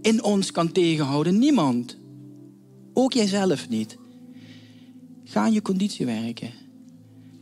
in 0.00 0.22
ons 0.22 0.50
kan 0.50 0.72
tegenhouden. 0.72 1.38
Niemand. 1.38 1.96
Ook 2.92 3.12
jijzelf 3.12 3.68
niet. 3.68 3.96
Ga 5.24 5.40
aan 5.40 5.52
je 5.52 5.62
conditie 5.62 6.06
werken. 6.06 6.52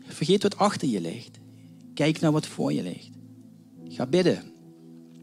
Vergeet 0.02 0.42
wat 0.42 0.56
achter 0.56 0.88
je 0.88 1.00
ligt. 1.00 1.38
Kijk 1.94 2.20
naar 2.20 2.32
wat 2.32 2.46
voor 2.46 2.72
je 2.72 2.82
ligt. 2.82 3.10
Ga 3.88 4.06
bidden. 4.06 4.52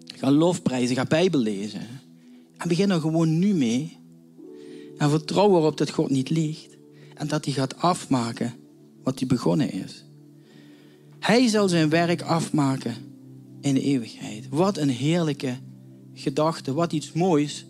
Ga 0.05 0.31
lofprijzen, 0.31 0.95
ga 0.95 1.05
Bijbel 1.05 1.39
lezen. 1.39 1.87
En 2.57 2.67
begin 2.67 2.89
er 2.89 2.99
gewoon 2.99 3.39
nu 3.39 3.53
mee. 3.53 4.05
En 4.97 5.09
vertrouw 5.09 5.57
erop 5.57 5.77
dat 5.77 5.89
God 5.89 6.09
niet 6.09 6.29
liegt. 6.29 6.77
En 7.13 7.27
dat 7.27 7.45
hij 7.45 7.53
gaat 7.53 7.77
afmaken 7.77 8.53
wat 9.03 9.19
hij 9.19 9.27
begonnen 9.27 9.71
is. 9.71 10.05
Hij 11.19 11.47
zal 11.47 11.69
zijn 11.69 11.89
werk 11.89 12.21
afmaken 12.21 12.95
in 13.61 13.73
de 13.73 13.81
eeuwigheid. 13.81 14.47
Wat 14.49 14.77
een 14.77 14.89
heerlijke 14.89 15.57
gedachte. 16.13 16.73
Wat 16.73 16.93
iets 16.93 17.11
moois 17.11 17.65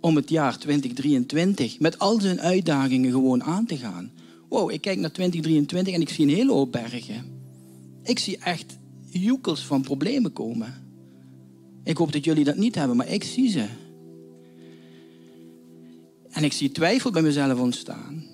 om 0.00 0.16
het 0.16 0.28
jaar 0.28 0.58
2023 0.58 1.80
met 1.80 1.98
al 1.98 2.20
zijn 2.20 2.40
uitdagingen 2.40 3.10
gewoon 3.10 3.42
aan 3.42 3.66
te 3.66 3.76
gaan. 3.76 4.10
Wow, 4.48 4.70
ik 4.70 4.80
kijk 4.80 4.98
naar 4.98 5.12
2023 5.12 5.94
en 5.94 6.00
ik 6.00 6.08
zie 6.08 6.26
een 6.26 6.34
hele 6.34 6.52
hoop 6.52 6.72
bergen. 6.72 7.24
Ik 8.02 8.18
zie 8.18 8.38
echt 8.38 8.78
joekels 9.10 9.60
van 9.60 9.82
problemen 9.82 10.32
komen. 10.32 10.74
Ik 11.84 11.96
hoop 11.96 12.12
dat 12.12 12.24
jullie 12.24 12.44
dat 12.44 12.56
niet 12.56 12.74
hebben, 12.74 12.96
maar 12.96 13.08
ik 13.08 13.24
zie 13.24 13.50
ze. 13.50 13.66
En 16.36 16.44
ik 16.44 16.52
zie 16.52 16.72
twijfel 16.72 17.10
bij 17.10 17.22
mezelf 17.22 17.60
ontstaan. 17.60 18.24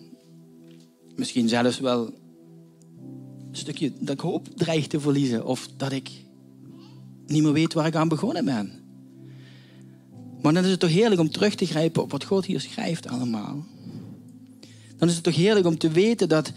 Misschien 1.14 1.48
zelfs 1.48 1.78
wel 1.78 2.06
een 2.06 3.56
stukje 3.56 3.92
dat 3.98 4.14
ik 4.14 4.20
hoop 4.20 4.48
dreig 4.56 4.86
te 4.86 5.00
verliezen. 5.00 5.46
Of 5.46 5.68
dat 5.76 5.92
ik 5.92 6.10
niet 7.26 7.42
meer 7.42 7.52
weet 7.52 7.72
waar 7.72 7.86
ik 7.86 7.94
aan 7.94 8.08
begonnen 8.08 8.44
ben. 8.44 8.72
Maar 10.40 10.52
dan 10.52 10.64
is 10.64 10.70
het 10.70 10.80
toch 10.80 10.90
heerlijk 10.90 11.20
om 11.20 11.30
terug 11.30 11.54
te 11.54 11.66
grijpen 11.66 12.02
op 12.02 12.10
wat 12.10 12.24
God 12.24 12.44
hier 12.44 12.60
schrijft 12.60 13.08
allemaal. 13.08 13.66
Dan 14.96 15.08
is 15.08 15.14
het 15.14 15.24
toch 15.24 15.36
heerlijk 15.36 15.66
om 15.66 15.78
te 15.78 15.90
weten 15.90 16.28
dat... 16.28 16.52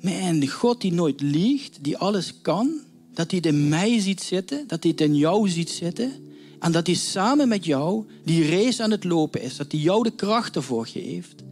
Man, 0.00 0.48
God 0.48 0.80
die 0.80 0.92
nooit 0.92 1.20
liegt, 1.20 1.78
die 1.84 1.96
alles 1.96 2.40
kan 2.40 2.80
dat 3.14 3.30
hij 3.30 3.40
het 3.42 3.54
in 3.54 3.68
mij 3.68 4.00
ziet 4.00 4.22
zitten, 4.22 4.66
dat 4.66 4.82
hij 4.82 4.92
het 4.92 5.00
in 5.00 5.16
jou 5.16 5.48
ziet 5.48 5.70
zitten. 5.70 6.12
En 6.58 6.72
dat 6.72 6.86
hij 6.86 6.96
samen 6.96 7.48
met 7.48 7.64
jou 7.64 8.04
die 8.24 8.48
race 8.50 8.82
aan 8.82 8.90
het 8.90 9.04
lopen 9.04 9.42
is. 9.42 9.56
Dat 9.56 9.72
hij 9.72 9.80
jou 9.80 10.02
de 10.02 10.10
kracht 10.10 10.56
ervoor 10.56 10.86
geeft. 10.86 11.42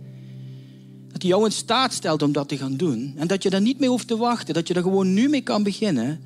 Dat 1.12 1.22
hij 1.22 1.30
jou 1.30 1.44
in 1.44 1.52
staat 1.52 1.92
stelt 1.92 2.22
om 2.22 2.32
dat 2.32 2.48
te 2.48 2.56
gaan 2.56 2.76
doen. 2.76 3.14
En 3.16 3.26
dat 3.26 3.42
je 3.42 3.50
daar 3.50 3.60
niet 3.60 3.78
mee 3.78 3.88
hoeft 3.88 4.06
te 4.06 4.16
wachten. 4.16 4.54
Dat 4.54 4.68
je 4.68 4.74
er 4.74 4.82
gewoon 4.82 5.14
nu 5.14 5.28
mee 5.28 5.42
kan 5.42 5.62
beginnen. 5.62 6.20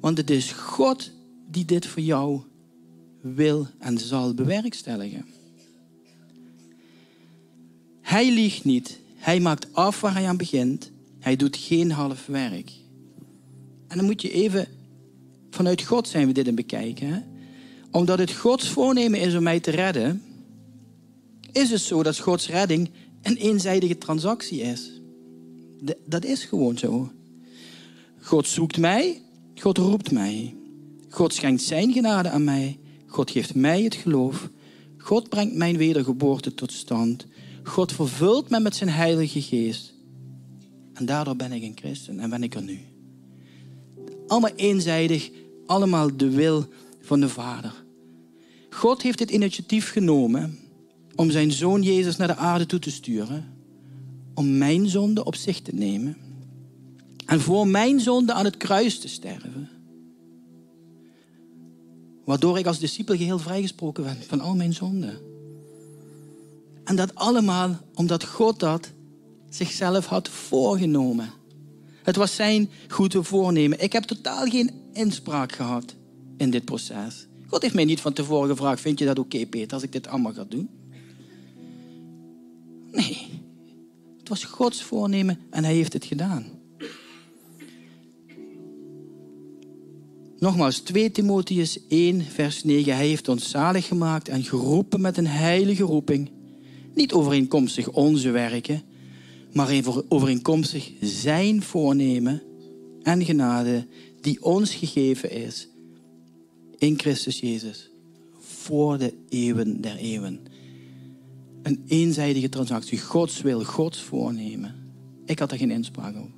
Want 0.00 0.18
het 0.18 0.30
is 0.30 0.52
God 0.52 1.10
die 1.50 1.64
dit 1.64 1.86
voor 1.86 2.02
jou 2.02 2.40
wil 3.20 3.66
en 3.78 3.98
zal 3.98 4.34
bewerkstelligen. 4.34 5.24
Hij 8.00 8.32
liegt 8.32 8.64
niet. 8.64 8.98
Hij 9.16 9.40
maakt 9.40 9.74
af 9.74 10.00
waar 10.00 10.12
hij 10.12 10.28
aan 10.28 10.36
begint. 10.36 10.90
Hij 11.18 11.36
doet 11.36 11.56
geen 11.56 11.90
half 11.90 12.26
werk. 12.26 12.70
En 13.88 13.96
dan 13.96 14.04
moet 14.04 14.22
je 14.22 14.30
even 14.30 14.66
vanuit 15.50 15.82
God 15.82 16.08
zijn 16.08 16.26
we 16.26 16.32
dit 16.32 16.46
in 16.46 16.54
bekijken. 16.54 17.08
Hè? 17.08 17.20
Omdat 17.94 18.18
het 18.18 18.32
Gods 18.32 18.68
voornemen 18.68 19.20
is 19.20 19.34
om 19.34 19.42
mij 19.42 19.60
te 19.60 19.70
redden, 19.70 20.22
is 21.52 21.70
het 21.70 21.80
zo 21.80 22.02
dat 22.02 22.18
Gods 22.18 22.48
redding 22.48 22.90
een 23.22 23.36
eenzijdige 23.36 23.98
transactie 23.98 24.60
is. 24.60 25.00
Dat 26.06 26.24
is 26.24 26.44
gewoon 26.44 26.78
zo. 26.78 27.10
God 28.20 28.46
zoekt 28.46 28.78
mij, 28.78 29.22
God 29.54 29.78
roept 29.78 30.10
mij. 30.10 30.54
God 31.08 31.34
schenkt 31.34 31.62
zijn 31.62 31.92
genade 31.92 32.28
aan 32.28 32.44
mij. 32.44 32.78
God 33.06 33.30
geeft 33.30 33.54
mij 33.54 33.82
het 33.82 33.94
geloof. 33.94 34.50
God 34.98 35.28
brengt 35.28 35.54
mijn 35.54 35.76
wedergeboorte 35.76 36.54
tot 36.54 36.72
stand. 36.72 37.26
God 37.62 37.92
vervult 37.92 38.50
mij 38.50 38.60
met 38.60 38.76
zijn 38.76 38.90
heilige 38.90 39.42
geest. 39.42 39.94
En 40.92 41.06
daardoor 41.06 41.36
ben 41.36 41.52
ik 41.52 41.62
een 41.62 41.76
christen 41.78 42.20
en 42.20 42.30
ben 42.30 42.42
ik 42.42 42.54
er 42.54 42.62
nu. 42.62 42.78
Allemaal 44.26 44.54
eenzijdig, 44.56 45.30
allemaal 45.66 46.16
de 46.16 46.30
wil 46.30 46.66
van 47.00 47.20
de 47.20 47.28
Vader. 47.28 47.83
God 48.74 49.02
heeft 49.02 49.18
het 49.18 49.30
initiatief 49.30 49.90
genomen 49.90 50.58
om 51.14 51.30
zijn 51.30 51.52
zoon 51.52 51.82
Jezus 51.82 52.16
naar 52.16 52.28
de 52.28 52.36
aarde 52.36 52.66
toe 52.66 52.78
te 52.78 52.90
sturen, 52.90 53.44
om 54.34 54.58
mijn 54.58 54.88
zonde 54.88 55.24
op 55.24 55.34
zich 55.34 55.60
te 55.60 55.74
nemen 55.74 56.16
en 57.26 57.40
voor 57.40 57.66
mijn 57.66 58.00
zonde 58.00 58.32
aan 58.32 58.44
het 58.44 58.56
kruis 58.56 58.98
te 58.98 59.08
sterven. 59.08 59.68
Waardoor 62.24 62.58
ik 62.58 62.66
als 62.66 62.78
discipel 62.78 63.16
geheel 63.16 63.38
vrijgesproken 63.38 64.04
ben 64.04 64.16
van 64.26 64.40
al 64.40 64.54
mijn 64.54 64.72
zonden. 64.72 65.18
En 66.84 66.96
dat 66.96 67.14
allemaal 67.14 67.80
omdat 67.94 68.24
God 68.24 68.60
dat 68.60 68.90
zichzelf 69.48 70.06
had 70.06 70.28
voorgenomen. 70.28 71.30
Het 72.02 72.16
was 72.16 72.34
zijn 72.34 72.70
goede 72.88 73.22
voornemen. 73.22 73.80
Ik 73.82 73.92
heb 73.92 74.02
totaal 74.02 74.46
geen 74.46 74.70
inspraak 74.92 75.52
gehad 75.52 75.94
in 76.36 76.50
dit 76.50 76.64
proces. 76.64 77.26
God 77.54 77.62
heeft 77.62 77.74
mij 77.74 77.84
niet 77.84 78.00
van 78.00 78.12
tevoren 78.12 78.48
gevraagd: 78.48 78.80
Vind 78.80 78.98
je 78.98 79.04
dat 79.04 79.18
oké, 79.18 79.46
Peter, 79.46 79.72
als 79.72 79.82
ik 79.82 79.92
dit 79.92 80.06
allemaal 80.06 80.32
ga 80.32 80.44
doen? 80.48 80.68
Nee. 82.92 83.28
Het 84.18 84.28
was 84.28 84.44
Gods 84.44 84.82
voornemen 84.82 85.38
en 85.50 85.64
hij 85.64 85.74
heeft 85.74 85.92
het 85.92 86.04
gedaan. 86.04 86.46
Nogmaals, 90.38 90.78
2 90.78 91.10
Timotheus 91.10 91.78
1, 91.88 92.22
vers 92.22 92.64
9. 92.64 92.94
Hij 92.94 93.06
heeft 93.06 93.28
ons 93.28 93.50
zalig 93.50 93.86
gemaakt 93.86 94.28
en 94.28 94.44
geroepen 94.44 95.00
met 95.00 95.16
een 95.16 95.26
heilige 95.26 95.82
roeping. 95.82 96.30
Niet 96.94 97.12
overeenkomstig 97.12 97.88
onze 97.88 98.30
werken, 98.30 98.82
maar 99.52 99.82
overeenkomstig 100.08 100.92
zijn 101.00 101.62
voornemen 101.62 102.42
en 103.02 103.24
genade 103.24 103.86
die 104.20 104.44
ons 104.44 104.74
gegeven 104.74 105.30
is 105.30 105.68
in 106.78 106.98
Christus 106.98 107.40
Jezus 107.40 107.90
voor 108.40 108.98
de 108.98 109.14
eeuwen 109.28 109.80
der 109.80 109.96
eeuwen. 109.96 110.40
Een 111.62 111.84
eenzijdige 111.88 112.48
transactie, 112.48 113.00
Gods 113.00 113.40
wil, 113.40 113.64
Gods 113.64 114.02
voornemen. 114.02 114.74
Ik 115.24 115.38
had 115.38 115.52
er 115.52 115.58
geen 115.58 115.70
inspraak 115.70 116.16
op, 116.16 116.30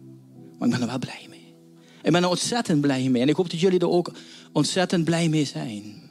maar 0.59 0.69
ik 0.69 0.75
ben 0.75 0.83
er 0.83 0.87
wel 0.87 0.99
blij 0.99 1.27
mee. 1.29 1.55
Ik 2.03 2.13
ben 2.13 2.23
er 2.23 2.29
ontzettend 2.29 2.81
blij 2.81 3.09
mee 3.09 3.23
en 3.23 3.29
ik 3.29 3.37
hoop 3.37 3.51
dat 3.51 3.61
jullie 3.61 3.79
er 3.79 3.89
ook 3.89 4.13
ontzettend 4.53 5.05
blij 5.05 5.29
mee 5.29 5.45
zijn. 5.45 6.06